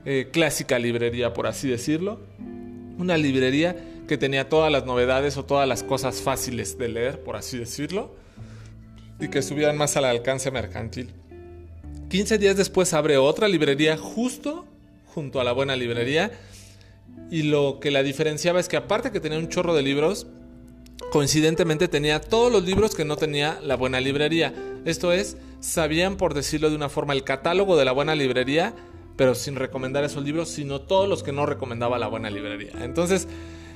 eh, 0.04 0.30
clásica 0.32 0.80
librería, 0.80 1.32
por 1.34 1.46
así 1.46 1.68
decirlo. 1.68 2.20
Una 2.98 3.18
librería 3.18 3.76
que 4.08 4.18
tenía 4.18 4.50
todas 4.50 4.72
las 4.72 4.86
novedades 4.86 5.38
o 5.38 5.46
todas 5.46 5.68
las 5.68 5.84
cosas 5.84 6.22
fáciles 6.22 6.78
de 6.78 6.90
leer, 6.90 7.24
por 7.24 7.36
así 7.36 7.58
decirlo 7.58 8.16
y 9.20 9.30
que 9.30 9.40
estuvieran 9.40 9.78
más 9.78 9.96
al 9.98 10.06
alcance 10.06 10.52
mercantil. 10.52 11.14
15 12.10 12.38
días 12.38 12.58
después 12.58 12.94
abre 12.94 13.18
otra 13.18 13.48
librería 13.48 13.98
justo 13.98 14.66
junto 15.08 15.40
a 15.40 15.44
la 15.44 15.54
buena 15.54 15.76
librería 15.76 16.32
y 17.32 17.44
lo 17.44 17.80
que 17.80 17.92
la 17.92 18.04
diferenciaba 18.04 18.60
es 18.60 18.68
que 18.68 18.78
aparte 18.78 19.12
que 19.12 19.20
tenía 19.20 19.40
un 19.40 19.50
chorro 19.50 19.74
de 19.74 19.82
libros, 19.82 20.28
coincidentemente 21.12 21.88
tenía 21.88 22.20
todos 22.20 22.52
los 22.52 22.64
libros 22.64 22.96
que 22.96 23.06
no 23.06 23.16
tenía 23.16 23.60
la 23.62 23.76
buena 23.76 24.00
librería. 24.00 24.54
Esto 24.86 25.12
es, 25.12 25.38
sabían 25.62 26.18
por 26.18 26.34
decirlo 26.34 26.70
de 26.70 26.76
una 26.76 26.90
forma 26.90 27.14
el 27.14 27.24
catálogo 27.24 27.78
de 27.78 27.86
la 27.86 27.94
buena 27.94 28.16
librería, 28.16 28.74
pero 29.16 29.34
sin 29.34 29.56
recomendar 29.56 30.04
esos 30.04 30.24
libros, 30.24 30.50
sino 30.50 30.82
todos 30.82 31.08
los 31.08 31.24
que 31.24 31.32
no 31.32 31.46
recomendaba 31.46 31.98
la 31.98 32.08
buena 32.08 32.30
librería. 32.30 32.74
Entonces, 32.82 33.28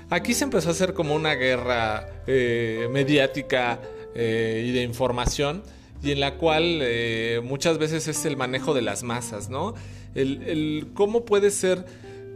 aquí 0.10 0.34
se 0.34 0.44
empezó 0.44 0.70
a 0.70 0.72
hacer 0.72 0.94
como 0.94 1.16
una 1.16 1.36
guerra 1.36 2.08
eh, 2.28 2.88
mediática 2.92 3.80
eh, 4.16 4.66
y 4.68 4.72
de 4.72 4.84
información 4.84 5.64
y 6.02 6.12
en 6.12 6.20
la 6.20 6.36
cual 6.36 6.80
eh, 6.82 7.42
muchas 7.44 7.78
veces 7.78 8.08
es 8.08 8.26
el 8.26 8.38
manejo 8.38 8.74
de 8.74 8.82
las 8.82 9.04
masas, 9.04 9.50
¿no? 9.50 9.76
El, 10.16 10.90
cómo 10.94 11.26
puede 11.26 11.52
ser 11.52 11.86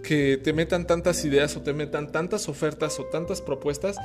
que 0.03 0.37
te 0.37 0.53
metan 0.53 0.85
tantas 0.85 1.23
ideas 1.25 1.55
o 1.55 1.61
te 1.61 1.73
metan 1.73 2.11
tantas 2.11 2.49
ofertas 2.49 2.99
o 2.99 3.05
tantas 3.05 3.41
propuestas 3.41 3.97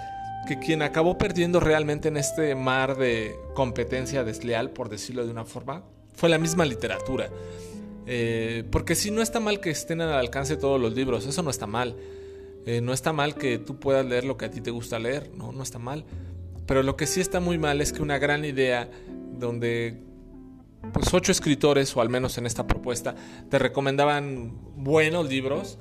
que 0.47 0.59
quien 0.59 0.81
acabó 0.81 1.19
perdiendo 1.19 1.61
realmente 1.61 2.09
en 2.09 2.17
este 2.17 2.55
mar 2.55 2.97
de 2.97 3.37
competencia 3.55 4.25
desleal, 4.25 4.71
por 4.71 4.89
decirlo 4.89 5.27
de 5.27 5.33
una 5.33 5.45
forma, 5.45 5.83
fue 6.15 6.29
la 6.29 6.39
misma 6.39 6.65
literatura. 6.65 7.29
Porque 8.71 8.95
si 8.95 9.11
no 9.11 9.21
está 9.21 9.39
mal 9.39 9.61
que 9.61 9.71
estén 9.71 10.01
al 10.01 10.15
alcance 10.15 10.57
todos 10.57 10.81
los 10.81 10.95
libros, 10.95 11.27
eso 11.27 11.43
no 11.43 11.51
está 11.51 11.67
mal. 11.67 11.95
No 12.83 12.93
está 12.93 13.13
mal 13.13 13.35
que 13.35 13.59
tú 13.59 13.79
puedas 13.79 14.05
leer 14.05 14.25
lo 14.25 14.37
que 14.37 14.45
a 14.45 14.51
ti 14.51 14.61
te 14.61 14.71
gusta 14.71 14.99
leer, 14.99 15.31
no, 15.35 15.53
no 15.53 15.63
está 15.63 15.79
mal. 15.79 16.05
Pero 16.67 16.83
lo 16.83 16.97
que 16.97 17.07
sí 17.07 17.21
está 17.21 17.41
muy 17.41 17.57
mal 17.57 17.81
es 17.81 17.93
que 17.93 18.03
una 18.03 18.19
gran 18.19 18.45
idea 18.45 18.91
donde 19.39 20.03
pues 20.93 21.13
ocho 21.13 21.33
escritores, 21.33 21.97
o 21.97 22.01
al 22.01 22.09
menos 22.09 22.39
en 22.39 22.47
esta 22.47 22.67
propuesta, 22.67 23.15
te 23.49 23.59
recomendaban 23.59 24.53
buenos 24.77 25.29
libros, 25.29 25.79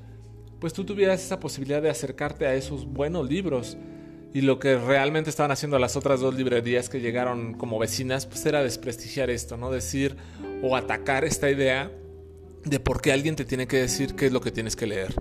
pues 0.60 0.74
tú 0.74 0.86
tuvieras 0.86 1.24
esa 1.24 1.40
posibilidad 1.40 1.82
de 1.82 1.90
acercarte 1.90 2.46
a 2.46 2.56
esos 2.56 2.86
buenos 2.86 3.30
libros. 3.30 3.78
Y 4.34 4.42
lo 4.42 4.60
que 4.60 4.78
realmente 4.78 5.30
estaban 5.30 5.52
haciendo 5.52 5.80
las 5.80 5.96
otras 5.96 6.20
dos 6.20 6.36
librerías 6.36 6.90
que 6.90 7.00
llegaron 7.00 7.54
como 7.54 7.80
vecinas, 7.80 8.26
pues 8.26 8.46
era 8.46 8.62
desprestigiar 8.62 9.30
esto, 9.30 9.58
¿no? 9.58 9.72
Decir 9.72 10.18
o 10.62 10.76
atacar 10.76 11.26
esta 11.26 11.50
idea 11.50 11.92
de 12.64 12.80
por 12.80 13.02
qué 13.02 13.12
alguien 13.12 13.36
te 13.36 13.46
tiene 13.46 13.68
que 13.68 13.78
decir 13.78 14.16
qué 14.16 14.28
es 14.28 14.32
lo 14.32 14.42
que 14.42 14.52
tienes 14.52 14.76
que 14.76 14.88
leer. 14.88 15.14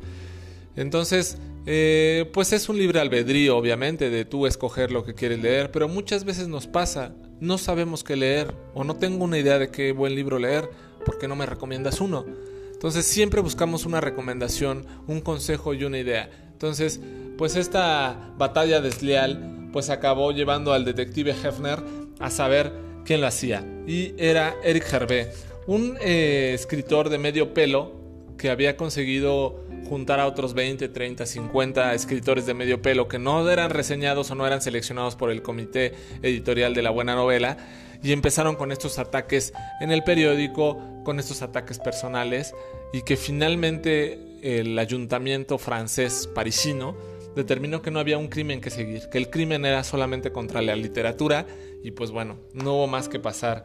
Entonces, 0.75 1.39
eh, 1.67 2.31
pues 2.33 2.53
es 2.53 2.69
un 2.69 2.79
libre 2.79 3.01
albedrío, 3.01 3.57
obviamente, 3.57 4.09
de 4.09 4.25
tú 4.25 4.47
escoger 4.47 4.93
lo 4.93 5.05
que 5.05 5.15
quieres 5.15 5.41
leer, 5.41 5.71
pero 5.73 5.89
muchas 5.89 6.25
veces 6.25 6.47
nos 6.47 6.67
pasa, 6.67 7.13
no 7.41 7.59
sabemos 7.59 8.05
qué 8.05 8.15
leer 8.17 8.55
o 8.73 8.85
no 8.85 8.97
tengo 8.97 9.25
una 9.25 9.39
idea 9.39 9.59
de 9.59 9.71
qué 9.71 9.93
buen 9.93 10.15
libro 10.15 10.39
leer, 10.39 10.71
porque 11.05 11.29
no 11.29 11.37
me 11.37 11.45
recomiendas 11.45 12.01
uno? 12.01 12.25
Entonces 12.73 13.05
siempre 13.05 13.41
buscamos 13.41 13.85
una 13.85 14.01
recomendación, 14.01 14.87
un 15.07 15.21
consejo 15.21 15.75
y 15.75 15.85
una 15.85 15.99
idea. 15.99 16.31
Entonces, 16.53 17.01
pues 17.37 17.57
esta 17.57 18.33
batalla 18.39 18.81
desleal 18.81 19.69
pues 19.73 19.91
acabó 19.91 20.33
llevando 20.33 20.73
al 20.73 20.85
detective 20.85 21.33
Hefner 21.33 21.83
a 22.19 22.31
saber 22.31 22.73
quién 23.05 23.21
lo 23.21 23.27
hacía. 23.27 23.65
Y 23.87 24.15
era 24.19 24.57
Eric 24.63 24.93
Hervé, 24.93 25.33
un 25.67 25.99
eh, 26.01 26.53
escritor 26.55 27.09
de 27.09 27.19
medio 27.19 27.53
pelo 27.53 27.93
que 28.39 28.51
había 28.51 28.77
conseguido 28.77 29.66
juntar 29.89 30.21
a 30.21 30.27
otros 30.27 30.55
20, 30.55 30.89
30, 30.89 31.27
50 31.27 31.95
escritores 31.95 32.47
de 32.47 32.55
medio 32.55 32.83
pelo 32.83 33.09
que 33.09 33.19
no 33.19 33.49
eran 33.49 33.71
reseñados 33.71 34.31
o 34.31 34.35
no 34.35 34.47
eran 34.47 34.61
seleccionados 34.61 35.17
por 35.17 35.31
el 35.31 35.43
comité 35.43 35.95
editorial 36.23 36.75
de 36.75 36.83
la 36.83 36.91
buena 36.91 37.15
novela 37.15 37.57
y 38.03 38.13
empezaron 38.13 38.57
con 38.57 38.73
estos 38.73 38.99
ataques 38.99 39.53
en 39.81 39.91
el 39.91 40.05
periódico, 40.05 40.79
con 41.05 41.19
estos 41.19 41.43
ataques 41.43 41.79
personales 41.79 42.55
y 42.93 43.03
que 43.03 43.17
finalmente 43.17 44.19
el 44.43 44.79
ayuntamiento 44.79 45.59
francés 45.59 46.29
parisino 46.35 46.97
determinó 47.35 47.83
que 47.83 47.91
no 47.91 47.99
había 47.99 48.19
un 48.19 48.29
crimen 48.29 48.61
que 48.61 48.71
seguir, 48.71 49.09
que 49.11 49.19
el 49.19 49.29
crimen 49.31 49.65
era 49.65 49.85
solamente 49.85 50.33
contra 50.33 50.63
la 50.63 50.75
literatura 50.75 51.47
y 51.83 51.91
pues 51.91 52.11
bueno, 52.11 52.39
no 52.55 52.75
hubo 52.75 52.87
más 52.87 53.09
que 53.09 53.19
pasar. 53.19 53.65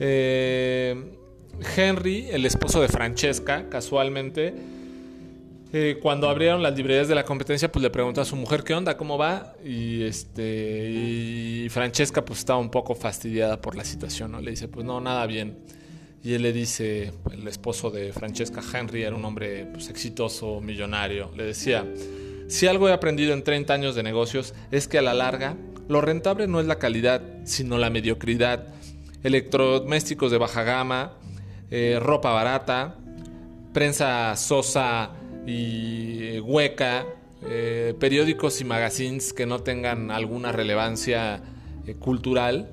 Eh, 0.00 0.96
Henry, 1.76 2.28
el 2.30 2.44
esposo 2.46 2.80
de 2.80 2.88
Francesca, 2.88 3.68
casualmente, 3.68 4.54
eh, 5.76 5.98
cuando 6.00 6.28
abrieron 6.28 6.62
las 6.62 6.76
librerías 6.76 7.08
de 7.08 7.16
la 7.16 7.24
competencia, 7.24 7.72
pues 7.72 7.82
le 7.82 7.90
preguntó 7.90 8.20
a 8.20 8.24
su 8.24 8.36
mujer 8.36 8.62
qué 8.62 8.74
onda, 8.74 8.96
cómo 8.96 9.18
va. 9.18 9.54
Y 9.64 10.04
este 10.04 11.66
Francesca 11.68 12.24
pues 12.24 12.38
estaba 12.38 12.60
un 12.60 12.70
poco 12.70 12.94
fastidiada 12.94 13.60
por 13.60 13.74
la 13.74 13.84
situación, 13.84 14.30
¿no? 14.30 14.40
Le 14.40 14.52
dice, 14.52 14.68
pues 14.68 14.86
no, 14.86 15.00
nada 15.00 15.26
bien. 15.26 15.58
Y 16.22 16.34
él 16.34 16.42
le 16.42 16.52
dice, 16.52 17.12
el 17.32 17.48
esposo 17.48 17.90
de 17.90 18.12
Francesca 18.12 18.62
Henry 18.72 19.02
era 19.02 19.16
un 19.16 19.24
hombre 19.24 19.66
pues, 19.66 19.88
exitoso, 19.88 20.60
millonario. 20.60 21.32
Le 21.36 21.42
decía, 21.42 21.84
si 22.46 22.68
algo 22.68 22.88
he 22.88 22.92
aprendido 22.92 23.32
en 23.32 23.42
30 23.42 23.74
años 23.74 23.96
de 23.96 24.04
negocios 24.04 24.54
es 24.70 24.86
que 24.86 24.98
a 24.98 25.02
la 25.02 25.12
larga 25.12 25.56
lo 25.88 26.00
rentable 26.00 26.46
no 26.46 26.60
es 26.60 26.66
la 26.68 26.78
calidad, 26.78 27.20
sino 27.42 27.78
la 27.78 27.90
mediocridad. 27.90 28.68
Electrodomésticos 29.24 30.30
de 30.30 30.38
baja 30.38 30.62
gama, 30.62 31.14
eh, 31.72 31.98
ropa 32.00 32.30
barata, 32.30 32.94
prensa 33.72 34.36
sosa 34.36 35.10
y 35.46 36.38
hueca, 36.40 37.06
eh, 37.46 37.94
periódicos 37.98 38.60
y 38.60 38.64
magazines 38.64 39.32
que 39.32 39.46
no 39.46 39.60
tengan 39.60 40.10
alguna 40.10 40.52
relevancia 40.52 41.42
eh, 41.86 41.94
cultural, 41.94 42.70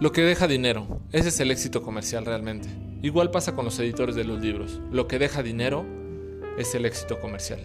lo 0.00 0.12
que 0.12 0.20
deja 0.20 0.46
dinero, 0.46 1.00
ese 1.12 1.28
es 1.28 1.40
el 1.40 1.50
éxito 1.50 1.82
comercial 1.82 2.26
realmente. 2.26 2.68
Igual 3.02 3.30
pasa 3.30 3.54
con 3.54 3.64
los 3.64 3.78
editores 3.78 4.14
de 4.14 4.24
los 4.24 4.40
libros, 4.40 4.80
lo 4.92 5.08
que 5.08 5.18
deja 5.18 5.42
dinero 5.42 5.86
es 6.58 6.74
el 6.74 6.84
éxito 6.84 7.18
comercial. 7.18 7.60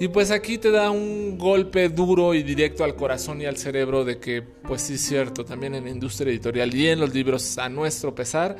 Y 0.00 0.08
pues 0.08 0.30
aquí 0.30 0.58
te 0.58 0.70
da 0.70 0.90
un 0.90 1.38
golpe 1.38 1.88
duro 1.88 2.34
y 2.34 2.42
directo 2.42 2.84
al 2.84 2.94
corazón 2.94 3.40
y 3.40 3.46
al 3.46 3.56
cerebro 3.56 4.04
de 4.04 4.18
que, 4.18 4.42
pues 4.42 4.82
sí 4.82 4.94
es 4.94 5.00
cierto, 5.00 5.44
también 5.44 5.74
en 5.74 5.84
la 5.84 5.90
industria 5.90 6.30
editorial 6.30 6.72
y 6.72 6.88
en 6.88 7.00
los 7.00 7.12
libros, 7.12 7.58
a 7.58 7.68
nuestro 7.68 8.14
pesar, 8.14 8.56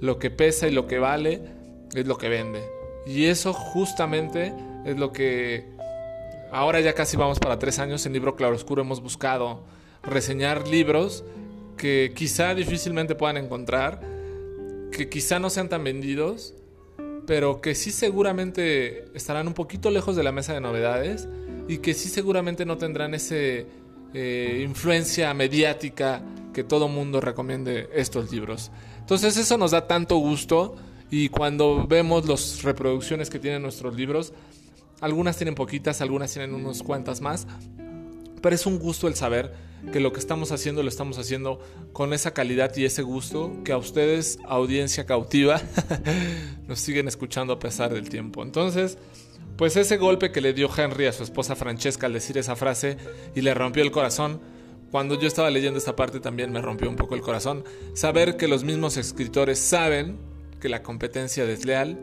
lo 0.00 0.18
que 0.18 0.30
pesa 0.30 0.68
y 0.68 0.72
lo 0.72 0.86
que 0.86 0.98
vale 0.98 1.40
es 1.94 2.06
lo 2.06 2.16
que 2.16 2.28
vende. 2.28 2.79
Y 3.06 3.26
eso 3.26 3.52
justamente 3.52 4.52
es 4.84 4.98
lo 4.98 5.12
que 5.12 5.64
ahora 6.52 6.80
ya 6.80 6.94
casi 6.94 7.16
vamos 7.16 7.38
para 7.38 7.58
tres 7.58 7.78
años 7.78 8.04
en 8.06 8.12
Libro 8.12 8.36
Claroscuro 8.36 8.82
hemos 8.82 9.00
buscado 9.02 9.62
reseñar 10.02 10.66
libros 10.68 11.24
que 11.76 12.12
quizá 12.14 12.54
difícilmente 12.54 13.14
puedan 13.14 13.36
encontrar, 13.36 14.00
que 14.92 15.08
quizá 15.08 15.38
no 15.38 15.48
sean 15.50 15.68
tan 15.68 15.84
vendidos, 15.84 16.54
pero 17.26 17.60
que 17.60 17.74
sí 17.74 17.90
seguramente 17.90 19.04
estarán 19.14 19.46
un 19.46 19.54
poquito 19.54 19.90
lejos 19.90 20.16
de 20.16 20.22
la 20.22 20.32
mesa 20.32 20.52
de 20.52 20.60
novedades 20.60 21.28
y 21.68 21.78
que 21.78 21.94
sí 21.94 22.08
seguramente 22.08 22.66
no 22.66 22.76
tendrán 22.76 23.14
esa 23.14 23.36
eh, 23.36 24.62
influencia 24.64 25.32
mediática 25.34 26.22
que 26.52 26.64
todo 26.64 26.88
mundo 26.88 27.20
recomiende 27.20 27.88
estos 27.94 28.32
libros. 28.32 28.70
Entonces 28.98 29.36
eso 29.36 29.56
nos 29.56 29.70
da 29.70 29.86
tanto 29.86 30.16
gusto 30.16 30.76
y 31.10 31.28
cuando 31.28 31.86
vemos 31.86 32.28
las 32.28 32.62
reproducciones 32.62 33.30
que 33.30 33.38
tienen 33.38 33.62
nuestros 33.62 33.94
libros, 33.94 34.32
algunas 35.00 35.36
tienen 35.36 35.54
poquitas, 35.54 36.00
algunas 36.00 36.32
tienen 36.32 36.54
unos 36.54 36.82
cuantas 36.82 37.20
más, 37.20 37.46
pero 38.40 38.54
es 38.54 38.66
un 38.66 38.78
gusto 38.78 39.08
el 39.08 39.14
saber 39.14 39.52
que 39.92 40.00
lo 40.00 40.12
que 40.12 40.20
estamos 40.20 40.52
haciendo 40.52 40.82
lo 40.82 40.88
estamos 40.88 41.18
haciendo 41.18 41.58
con 41.92 42.12
esa 42.12 42.32
calidad 42.32 42.74
y 42.76 42.84
ese 42.84 43.02
gusto 43.02 43.56
que 43.64 43.72
a 43.72 43.78
ustedes, 43.78 44.38
audiencia 44.46 45.06
cautiva, 45.06 45.60
nos 46.68 46.80
siguen 46.80 47.08
escuchando 47.08 47.54
a 47.54 47.58
pesar 47.58 47.92
del 47.92 48.08
tiempo. 48.08 48.42
Entonces, 48.42 48.98
pues 49.56 49.76
ese 49.76 49.96
golpe 49.96 50.32
que 50.32 50.40
le 50.40 50.52
dio 50.52 50.70
Henry 50.74 51.06
a 51.06 51.12
su 51.12 51.22
esposa 51.22 51.56
Francesca 51.56 52.06
al 52.06 52.12
decir 52.12 52.38
esa 52.38 52.56
frase 52.56 52.98
y 53.34 53.40
le 53.40 53.54
rompió 53.54 53.82
el 53.82 53.90
corazón, 53.90 54.40
cuando 54.90 55.18
yo 55.18 55.28
estaba 55.28 55.50
leyendo 55.50 55.78
esta 55.78 55.96
parte 55.96 56.20
también 56.20 56.52
me 56.52 56.60
rompió 56.60 56.88
un 56.88 56.96
poco 56.96 57.14
el 57.14 57.20
corazón. 57.20 57.64
Saber 57.94 58.36
que 58.36 58.48
los 58.48 58.64
mismos 58.64 58.96
escritores 58.96 59.58
saben 59.58 60.18
que 60.60 60.68
la 60.68 60.82
competencia 60.82 61.44
desleal 61.46 61.98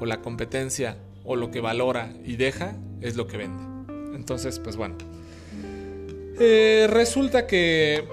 o 0.00 0.06
la 0.06 0.22
competencia 0.22 0.96
o 1.24 1.36
lo 1.36 1.50
que 1.50 1.60
valora 1.60 2.12
y 2.24 2.36
deja 2.36 2.76
es 3.00 3.16
lo 3.16 3.26
que 3.26 3.36
vende. 3.36 3.62
Entonces, 4.14 4.58
pues 4.58 4.76
bueno. 4.76 4.96
Eh, 6.38 6.86
resulta 6.88 7.46
que 7.46 8.04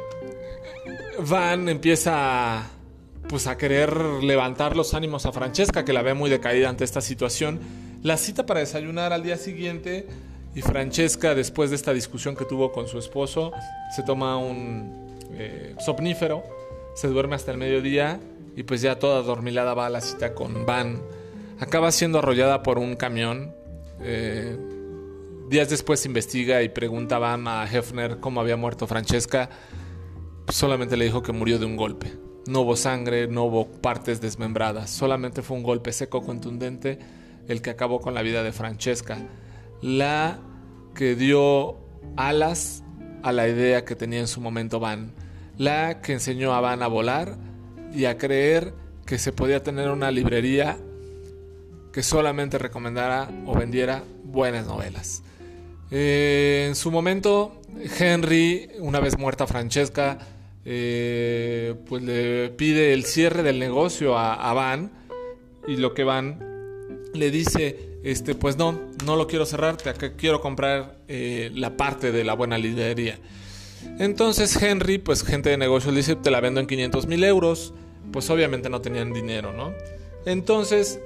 Van 1.19 1.69
empieza 1.69 2.69
pues 3.27 3.47
a 3.47 3.57
querer 3.57 3.95
levantar 4.23 4.75
los 4.75 4.93
ánimos 4.93 5.25
a 5.25 5.31
Francesca, 5.31 5.85
que 5.85 5.93
la 5.93 6.01
ve 6.01 6.13
muy 6.13 6.29
decaída 6.29 6.69
ante 6.69 6.83
esta 6.83 7.01
situación. 7.01 7.59
La 8.01 8.17
cita 8.17 8.45
para 8.45 8.59
desayunar 8.59 9.13
al 9.13 9.23
día 9.23 9.37
siguiente 9.37 10.07
y 10.55 10.61
Francesca, 10.61 11.33
después 11.33 11.69
de 11.69 11.75
esta 11.75 11.93
discusión 11.93 12.35
que 12.35 12.45
tuvo 12.45 12.71
con 12.71 12.87
su 12.87 12.99
esposo, 12.99 13.51
se 13.95 14.03
toma 14.03 14.37
un 14.37 15.17
eh, 15.31 15.75
se 16.95 17.07
duerme 17.07 17.35
hasta 17.35 17.51
el 17.51 17.57
mediodía 17.57 18.19
y 18.55 18.63
pues 18.63 18.81
ya 18.81 18.99
toda 18.99 19.21
dormilada 19.21 19.73
va 19.73 19.87
a 19.87 19.89
la 19.89 20.01
cita 20.01 20.33
con 20.33 20.65
Van. 20.65 21.01
Acaba 21.59 21.91
siendo 21.91 22.19
arrollada 22.19 22.63
por 22.63 22.77
un 22.77 22.95
camión. 22.95 23.55
Eh, 24.01 24.57
días 25.49 25.69
después 25.69 26.05
investiga 26.05 26.61
y 26.61 26.69
pregunta 26.69 27.15
a 27.15 27.19
Van 27.19 27.47
a 27.47 27.65
Hefner 27.65 28.19
cómo 28.19 28.41
había 28.41 28.57
muerto 28.57 28.87
Francesca. 28.87 29.49
solamente 30.49 30.97
le 30.97 31.05
dijo 31.05 31.23
que 31.23 31.31
murió 31.31 31.57
de 31.57 31.65
un 31.65 31.77
golpe. 31.77 32.13
No 32.45 32.61
hubo 32.61 32.75
sangre, 32.75 33.27
no 33.27 33.45
hubo 33.45 33.71
partes 33.71 34.19
desmembradas. 34.19 34.89
Solamente 34.89 35.41
fue 35.41 35.55
un 35.57 35.63
golpe 35.63 35.93
seco, 35.93 36.21
contundente, 36.21 36.99
el 37.47 37.61
que 37.61 37.69
acabó 37.69 38.01
con 38.01 38.13
la 38.13 38.21
vida 38.21 38.43
de 38.43 38.51
Francesca. 38.51 39.17
La 39.81 40.39
que 40.93 41.15
dio 41.15 41.77
alas 42.17 42.83
a 43.23 43.31
la 43.31 43.47
idea 43.47 43.85
que 43.85 43.95
tenía 43.95 44.19
en 44.19 44.27
su 44.27 44.41
momento 44.41 44.79
Van. 44.79 45.13
La 45.57 46.01
que 46.01 46.13
enseñó 46.13 46.53
a 46.53 46.59
Van 46.59 46.83
a 46.83 46.87
volar 46.87 47.37
y 47.93 48.05
a 48.05 48.17
creer 48.17 48.73
que 49.05 49.17
se 49.17 49.31
podía 49.31 49.61
tener 49.61 49.89
una 49.89 50.11
librería 50.11 50.77
que 51.91 52.03
solamente 52.03 52.57
recomendara 52.57 53.29
o 53.45 53.55
vendiera 53.55 54.03
buenas 54.23 54.65
novelas. 54.65 55.23
Eh, 55.91 56.65
en 56.67 56.75
su 56.75 56.89
momento, 56.89 57.61
Henry, 57.99 58.69
una 58.79 58.99
vez 58.99 59.17
muerta 59.17 59.45
Francesca, 59.45 60.17
eh, 60.65 61.75
pues 61.87 62.01
le 62.01 62.49
pide 62.49 62.93
el 62.93 63.03
cierre 63.03 63.43
del 63.43 63.59
negocio 63.59 64.17
a, 64.17 64.51
Van 64.53 64.91
y 65.67 65.77
lo 65.77 65.93
que 65.93 66.03
Van 66.03 66.39
le 67.13 67.29
dice, 67.29 67.99
este, 68.03 68.33
pues 68.33 68.57
no, 68.57 68.79
no 69.05 69.15
lo 69.15 69.27
quiero 69.27 69.45
cerrar, 69.45 69.77
te 69.77 70.15
quiero 70.15 70.41
comprar 70.41 70.97
eh, 71.07 71.51
la 71.53 71.77
parte 71.77 72.11
de 72.11 72.23
la 72.23 72.33
buena 72.33 72.57
librería. 72.57 73.19
Entonces 73.99 74.59
Henry, 74.61 74.97
pues 74.97 75.23
gente 75.23 75.49
de 75.49 75.57
negocios, 75.57 75.93
le 75.93 75.99
dice, 75.99 76.15
te 76.15 76.31
la 76.31 76.39
vendo 76.39 76.59
en 76.59 76.65
500 76.65 77.05
mil 77.05 77.23
euros 77.23 77.73
pues 78.11 78.29
obviamente 78.29 78.69
no 78.69 78.81
tenían 78.81 79.13
dinero, 79.13 79.53
¿no? 79.53 79.73
Entonces 80.25 80.99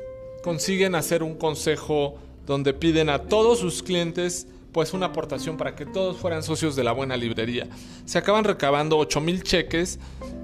consiguen 0.44 0.96
hacer 0.96 1.24
un 1.24 1.36
consejo 1.36 2.16
donde 2.46 2.74
piden 2.74 3.10
a 3.10 3.24
todos 3.24 3.60
sus 3.60 3.84
clientes 3.84 4.48
pues 4.72 4.94
una 4.94 5.08
aportación 5.08 5.58
para 5.58 5.76
que 5.76 5.86
todos 5.86 6.18
fueran 6.18 6.44
socios 6.44 6.76
de 6.76 6.84
la 6.84 6.92
buena 6.92 7.18
librería. 7.18 7.68
Se 8.06 8.18
acaban 8.18 8.44
recabando 8.44 8.98
8 8.98 9.22
mil 9.22 9.44
cheques 9.44 10.00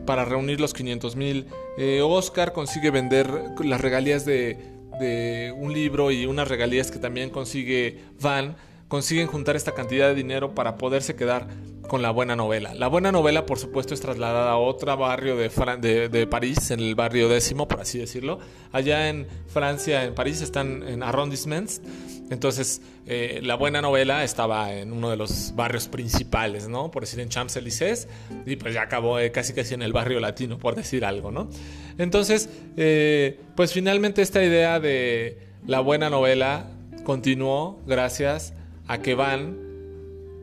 para 0.06 0.26
reunir 0.26 0.60
los 0.60 0.74
500 0.74 1.16
mil. 1.16 1.46
Eh, 1.78 2.02
Oscar 2.02 2.52
consigue 2.52 2.90
vender 2.90 3.30
las 3.64 3.80
regalías 3.80 4.26
de, 4.26 4.58
de 5.00 5.54
un 5.56 5.74
libro 5.74 6.12
y 6.12 6.26
unas 6.26 6.48
regalías 6.48 6.90
que 6.90 7.00
también 7.00 7.30
consigue 7.30 8.00
Van 8.22 8.56
consiguen 8.94 9.26
juntar 9.26 9.56
esta 9.56 9.72
cantidad 9.72 10.08
de 10.08 10.14
dinero 10.14 10.54
para 10.54 10.78
poderse 10.78 11.16
quedar 11.16 11.48
con 11.88 12.02
la 12.02 12.12
buena 12.12 12.36
novela. 12.36 12.74
La 12.74 12.88
buena 12.88 13.12
novela, 13.12 13.46
por 13.46 13.60
supuesto, 13.60 13.94
es 13.94 14.02
trasladada 14.02 14.52
a 14.52 14.58
otro 14.58 14.96
barrio 14.98 15.36
de, 15.36 16.10
de, 16.10 16.28
París, 16.28 16.72
en 16.72 16.80
el 16.80 16.96
barrio 16.96 17.30
décimo, 17.30 17.68
por 17.68 17.82
así 17.82 18.00
decirlo. 18.00 18.40
Allá 18.72 19.10
en 19.10 19.28
Francia, 19.48 20.04
en 20.04 20.16
París, 20.16 20.42
están 20.42 20.84
en 20.88 21.04
arrondissements. 21.04 21.82
Entonces, 22.30 22.82
eh, 23.06 23.42
la 23.44 23.56
buena 23.56 23.82
novela 23.82 24.24
estaba 24.24 24.74
en 24.74 24.92
uno 24.92 25.10
de 25.10 25.18
los 25.18 25.54
barrios 25.56 25.88
principales, 25.88 26.68
¿no? 26.68 26.90
Por 26.90 27.04
decir, 27.04 27.20
en 27.20 27.30
Champs-Élysées. 27.30 28.08
Y 28.46 28.56
pues 28.56 28.74
ya 28.74 28.84
acabó 28.84 29.20
eh, 29.20 29.32
casi 29.32 29.54
casi 29.54 29.74
en 29.74 29.82
el 29.82 29.94
barrio 29.94 30.20
latino, 30.20 30.58
por 30.58 30.76
decir 30.76 31.06
algo, 31.06 31.32
¿no? 31.32 31.50
Entonces, 31.98 32.50
eh, 32.78 33.40
pues 33.56 33.74
finalmente 33.74 34.22
esta 34.22 34.44
idea 34.44 34.80
de 34.80 35.38
la 35.68 35.80
buena 35.80 36.10
novela 36.10 36.68
continuó 37.04 37.82
gracias 37.86 38.54
a 38.88 39.00
que 39.00 39.16
Van 39.16 39.58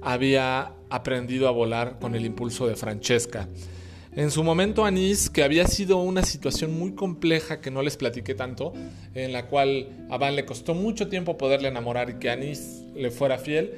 había 0.03 0.73
aprendido 0.91 1.49
a 1.49 1.53
volar 1.53 1.99
con 2.01 2.15
el 2.15 2.27
impulso 2.27 2.67
de 2.67 2.77
Francesca. 2.77 3.49
En 4.17 4.33
su 4.33 4.43
momento 4.43 4.85
Anís, 4.85 5.31
que 5.31 5.45
había 5.45 5.67
sido 5.69 5.99
una 5.99 6.25
situación 6.25 6.77
muy 6.77 6.95
compleja 6.95 7.61
que 7.61 7.71
no 7.71 7.81
les 7.81 7.97
platiqué 7.97 8.35
tanto, 8.35 8.73
en 9.15 9.33
la 9.33 9.47
cual 9.47 10.07
a 10.11 10.19
Van 10.19 10.35
le 10.35 10.45
costó 10.45 10.75
mucho 10.75 11.09
tiempo 11.09 11.39
poderle 11.39 11.69
enamorar 11.69 12.11
y 12.11 12.15
que 12.15 12.29
Anís 12.29 12.83
le 12.97 13.13
fuera 13.13 13.39
fiel, 13.39 13.75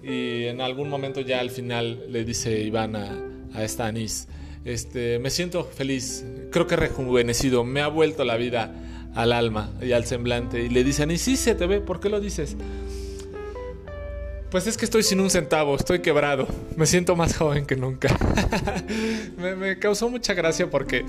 y 0.00 0.44
en 0.44 0.60
algún 0.60 0.88
momento 0.88 1.20
ya 1.20 1.40
al 1.40 1.50
final 1.50 2.04
le 2.08 2.24
dice 2.24 2.60
Iván 2.60 2.94
a, 2.94 3.62
esta 3.62 3.86
Anís, 3.86 4.28
este, 4.64 5.18
me 5.18 5.30
siento 5.30 5.64
feliz, 5.64 6.24
creo 6.52 6.68
que 6.68 6.76
rejuvenecido, 6.76 7.64
me 7.64 7.80
ha 7.80 7.88
vuelto 7.88 8.24
la 8.24 8.36
vida 8.36 8.72
al 9.16 9.32
alma 9.32 9.72
y 9.82 9.92
al 9.92 10.04
semblante. 10.04 10.62
Y 10.62 10.68
le 10.68 10.84
dice 10.84 11.02
Anís, 11.02 11.22
sí 11.22 11.36
se 11.36 11.56
te 11.56 11.66
ve, 11.66 11.80
¿por 11.80 11.98
qué 11.98 12.08
lo 12.08 12.20
dices? 12.20 12.56
Pues 14.52 14.66
es 14.66 14.76
que 14.76 14.84
estoy 14.84 15.02
sin 15.02 15.18
un 15.18 15.30
centavo, 15.30 15.74
estoy 15.74 16.00
quebrado, 16.00 16.46
me 16.76 16.84
siento 16.84 17.16
más 17.16 17.34
joven 17.34 17.64
que 17.64 17.74
nunca. 17.74 18.14
me, 19.38 19.78
causó 19.78 20.10
mucha 20.10 20.34
gracia 20.34 20.68
porque 20.68 21.06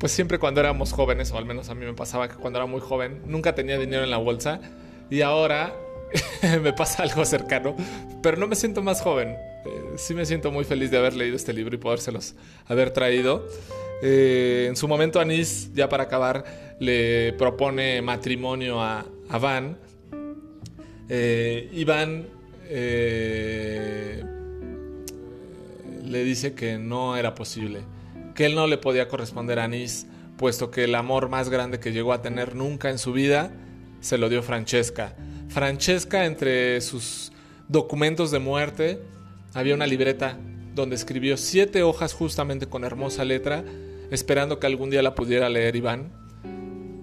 pues 0.00 0.10
siempre 0.10 0.40
cuando 0.40 0.58
éramos 0.58 0.92
jóvenes, 0.92 1.30
o 1.30 1.38
al 1.38 1.44
menos 1.44 1.68
a 1.68 1.76
mí 1.76 1.86
me 1.86 1.94
pasaba 1.94 2.28
que 2.28 2.34
cuando 2.34 2.58
era 2.58 2.66
muy 2.66 2.80
joven, 2.80 3.22
nunca 3.26 3.54
tenía 3.54 3.78
dinero 3.78 4.02
en 4.02 4.10
la 4.10 4.16
bolsa 4.16 4.60
y 5.08 5.20
ahora 5.20 5.72
me 6.62 6.72
pasa 6.72 7.04
algo 7.04 7.24
cercano, 7.24 7.76
pero 8.24 8.36
no 8.36 8.48
me 8.48 8.56
siento 8.56 8.82
más 8.82 9.02
joven. 9.02 9.36
Eh, 9.64 9.92
sí 9.94 10.12
me 10.14 10.26
siento 10.26 10.50
muy 10.50 10.64
feliz 10.64 10.90
de 10.90 10.98
haber 10.98 11.14
leído 11.14 11.36
este 11.36 11.52
libro 11.52 11.76
y 11.76 11.78
podérselos 11.78 12.34
haber 12.66 12.90
traído. 12.90 13.46
Eh, 14.02 14.66
en 14.68 14.74
su 14.74 14.88
momento 14.88 15.20
Anís, 15.20 15.72
ya 15.74 15.88
para 15.88 16.02
acabar, 16.02 16.74
le 16.80 17.34
propone 17.34 18.02
matrimonio 18.02 18.82
a, 18.82 19.06
Van. 19.28 19.78
Eh, 21.08 21.70
y 21.72 21.84
Van 21.84 22.37
eh, 22.70 24.22
le 26.04 26.24
dice 26.24 26.54
que 26.54 26.78
no 26.78 27.16
era 27.16 27.34
posible, 27.34 27.80
que 28.34 28.46
él 28.46 28.54
no 28.54 28.66
le 28.66 28.78
podía 28.78 29.08
corresponder 29.08 29.58
a 29.58 29.64
Anís, 29.64 30.06
puesto 30.36 30.70
que 30.70 30.84
el 30.84 30.94
amor 30.94 31.28
más 31.28 31.48
grande 31.48 31.80
que 31.80 31.92
llegó 31.92 32.12
a 32.12 32.22
tener 32.22 32.54
nunca 32.54 32.90
en 32.90 32.98
su 32.98 33.12
vida 33.12 33.50
se 34.00 34.18
lo 34.18 34.28
dio 34.28 34.42
Francesca. 34.42 35.16
Francesca, 35.48 36.26
entre 36.26 36.80
sus 36.80 37.32
documentos 37.68 38.30
de 38.30 38.38
muerte, 38.38 39.00
había 39.54 39.74
una 39.74 39.86
libreta 39.86 40.38
donde 40.74 40.94
escribió 40.94 41.36
siete 41.36 41.82
hojas 41.82 42.12
justamente 42.12 42.66
con 42.66 42.84
hermosa 42.84 43.24
letra, 43.24 43.64
esperando 44.10 44.60
que 44.60 44.66
algún 44.66 44.90
día 44.90 45.02
la 45.02 45.14
pudiera 45.14 45.48
leer 45.48 45.74
Iván, 45.74 46.12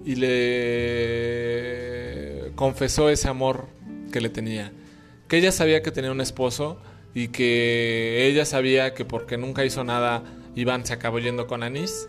y 0.04 0.14
le 0.14 1.66
confesó 2.54 3.10
ese 3.10 3.28
amor 3.28 3.66
que 4.12 4.20
le 4.20 4.28
tenía 4.28 4.72
que 5.28 5.38
ella 5.38 5.52
sabía 5.52 5.82
que 5.82 5.90
tenía 5.90 6.12
un 6.12 6.20
esposo 6.20 6.78
y 7.14 7.28
que 7.28 8.26
ella 8.26 8.44
sabía 8.44 8.94
que 8.94 9.04
porque 9.04 9.36
nunca 9.36 9.64
hizo 9.64 9.84
nada 9.84 10.22
Iván 10.54 10.86
se 10.86 10.94
acabó 10.94 11.18
yendo 11.18 11.46
con 11.46 11.62
Anís, 11.62 12.08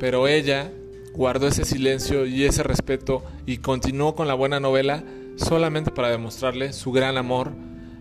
pero 0.00 0.26
ella 0.28 0.70
guardó 1.14 1.48
ese 1.48 1.64
silencio 1.64 2.26
y 2.26 2.44
ese 2.44 2.62
respeto 2.62 3.24
y 3.46 3.58
continuó 3.58 4.14
con 4.14 4.28
la 4.28 4.34
buena 4.34 4.60
novela 4.60 5.04
solamente 5.36 5.90
para 5.90 6.10
demostrarle 6.10 6.72
su 6.72 6.92
gran 6.92 7.16
amor 7.16 7.52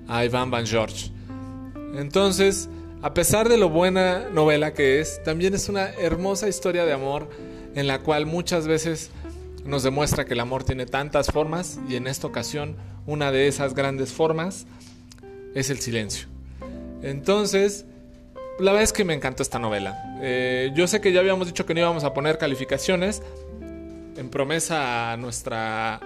a 0.07 0.25
Iván 0.25 0.51
Van 0.51 0.65
George. 0.65 1.12
Entonces, 1.95 2.69
a 3.01 3.13
pesar 3.13 3.49
de 3.49 3.57
lo 3.57 3.69
buena 3.69 4.27
novela 4.29 4.73
que 4.73 4.99
es, 4.99 5.21
también 5.23 5.53
es 5.53 5.69
una 5.69 5.89
hermosa 5.91 6.47
historia 6.47 6.86
de 6.86 6.93
amor 6.93 7.29
en 7.75 7.88
la 7.88 7.99
cual 7.99 8.25
muchas 8.25 8.67
veces 8.67 9.12
nos 9.67 9.84
demuestra 9.84 10.25
que 10.25 10.34
el 10.34 10.39
amor 10.39 10.63
tiene 10.63 10.86
tantas 10.86 11.27
formas 11.27 11.80
y 11.89 11.95
en 11.97 12.08
esta 12.08 12.25
ocasión 12.25 12.77
una 13.06 13.32
de 13.32 13.47
esas 13.47 13.73
grandes 13.73 14.13
formas 14.13 14.65
es 15.53 15.69
el 15.69 15.80
silencio. 15.80 16.27
Entonces, 17.01 17.86
la 18.60 18.71
verdad 18.71 18.84
es 18.84 18.93
que 18.93 19.03
me 19.03 19.13
encantó 19.13 19.43
esta 19.43 19.60
novela. 19.60 20.17
Eh, 20.21 20.71
yo 20.73 20.88
sé 20.88 21.01
que 21.01 21.12
ya 21.12 21.19
habíamos 21.19 21.47
dicho 21.47 21.65
que 21.65 21.73
no 21.73 21.82
íbamos 21.82 22.06
a 22.06 22.13
poner 22.13 22.38
calificaciones 22.38 23.21
en 24.15 24.30
promesa 24.30 25.12
a 25.12 25.17
nuestra 25.17 25.99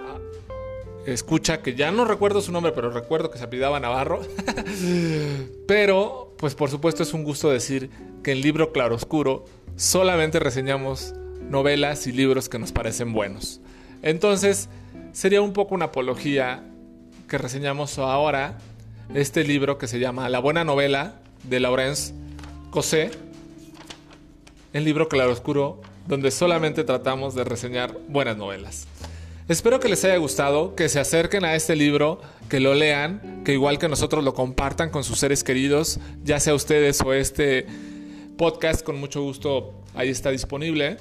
escucha, 1.06 1.62
que 1.62 1.74
ya 1.74 1.90
no 1.90 2.04
recuerdo 2.04 2.42
su 2.42 2.52
nombre, 2.52 2.72
pero 2.72 2.90
recuerdo 2.90 3.30
que 3.30 3.38
se 3.38 3.44
apellidaba 3.44 3.80
Navarro. 3.80 4.20
pero, 5.66 6.34
pues 6.36 6.54
por 6.54 6.68
supuesto 6.68 7.02
es 7.02 7.14
un 7.14 7.24
gusto 7.24 7.48
decir 7.50 7.90
que 8.22 8.32
en 8.32 8.40
Libro 8.40 8.72
Claroscuro 8.72 9.44
solamente 9.76 10.38
reseñamos 10.40 11.14
novelas 11.48 12.06
y 12.06 12.12
libros 12.12 12.48
que 12.48 12.58
nos 12.58 12.72
parecen 12.72 13.12
buenos. 13.12 13.60
Entonces, 14.02 14.68
sería 15.12 15.42
un 15.42 15.52
poco 15.52 15.74
una 15.74 15.86
apología 15.86 16.64
que 17.28 17.38
reseñamos 17.38 17.98
ahora 17.98 18.58
este 19.14 19.44
libro 19.44 19.78
que 19.78 19.86
se 19.86 19.98
llama 19.98 20.28
La 20.28 20.38
buena 20.38 20.64
novela 20.64 21.14
de 21.44 21.60
Laurence 21.60 22.14
Cosé, 22.70 23.10
el 24.72 24.84
libro 24.84 25.08
claroscuro 25.08 25.80
donde 26.06 26.30
solamente 26.30 26.84
tratamos 26.84 27.34
de 27.34 27.44
reseñar 27.44 27.96
buenas 28.08 28.36
novelas. 28.36 28.86
Espero 29.48 29.80
que 29.80 29.88
les 29.88 30.04
haya 30.04 30.16
gustado, 30.16 30.74
que 30.74 30.88
se 30.88 31.00
acerquen 31.00 31.44
a 31.44 31.54
este 31.54 31.76
libro, 31.76 32.20
que 32.48 32.60
lo 32.60 32.74
lean, 32.74 33.42
que 33.44 33.52
igual 33.52 33.78
que 33.78 33.88
nosotros 33.88 34.24
lo 34.24 34.34
compartan 34.34 34.90
con 34.90 35.04
sus 35.04 35.18
seres 35.18 35.44
queridos, 35.44 35.98
ya 36.24 36.40
sea 36.40 36.54
ustedes 36.54 37.00
o 37.02 37.12
este 37.12 37.66
podcast, 38.36 38.82
con 38.82 38.98
mucho 38.98 39.22
gusto 39.22 39.74
ahí 39.94 40.08
está 40.08 40.30
disponible. 40.30 40.96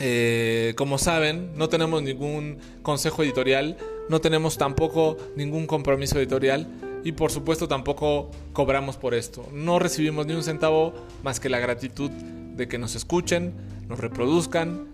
Eh, 0.00 0.74
como 0.76 0.98
saben, 0.98 1.52
no 1.56 1.68
tenemos 1.68 2.02
ningún 2.02 2.58
consejo 2.82 3.22
editorial, 3.22 3.76
no 4.08 4.20
tenemos 4.20 4.58
tampoco 4.58 5.16
ningún 5.36 5.66
compromiso 5.66 6.18
editorial 6.18 6.66
y 7.04 7.12
por 7.12 7.30
supuesto 7.30 7.68
tampoco 7.68 8.30
cobramos 8.52 8.96
por 8.96 9.14
esto. 9.14 9.46
No 9.52 9.78
recibimos 9.78 10.26
ni 10.26 10.34
un 10.34 10.42
centavo 10.42 10.94
más 11.22 11.38
que 11.38 11.48
la 11.48 11.60
gratitud 11.60 12.10
de 12.10 12.66
que 12.66 12.78
nos 12.78 12.96
escuchen, 12.96 13.54
nos 13.88 14.00
reproduzcan, 14.00 14.88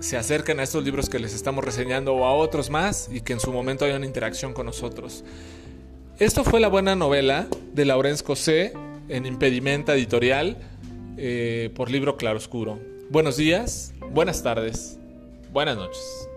se 0.00 0.16
acerquen 0.16 0.58
a 0.60 0.64
estos 0.64 0.84
libros 0.84 1.08
que 1.08 1.18
les 1.18 1.32
estamos 1.34 1.64
reseñando 1.64 2.14
o 2.14 2.24
a 2.24 2.34
otros 2.34 2.70
más 2.70 3.08
y 3.10 3.20
que 3.20 3.32
en 3.32 3.40
su 3.40 3.52
momento 3.52 3.84
haya 3.84 3.96
una 3.96 4.06
interacción 4.06 4.52
con 4.52 4.66
nosotros. 4.66 5.24
Esto 6.18 6.44
fue 6.44 6.60
la 6.60 6.68
buena 6.68 6.94
novela 6.94 7.46
de 7.72 7.84
Laurence 7.84 8.24
Cosé 8.24 8.72
en 9.08 9.24
Impedimenta 9.26 9.94
Editorial 9.94 10.58
eh, 11.16 11.70
por 11.74 11.90
libro 11.90 12.16
Claroscuro. 12.16 12.91
Buenos 13.12 13.36
días, 13.36 13.92
buenas 14.10 14.42
tardes, 14.42 14.98
buenas 15.52 15.76
noches. 15.76 16.30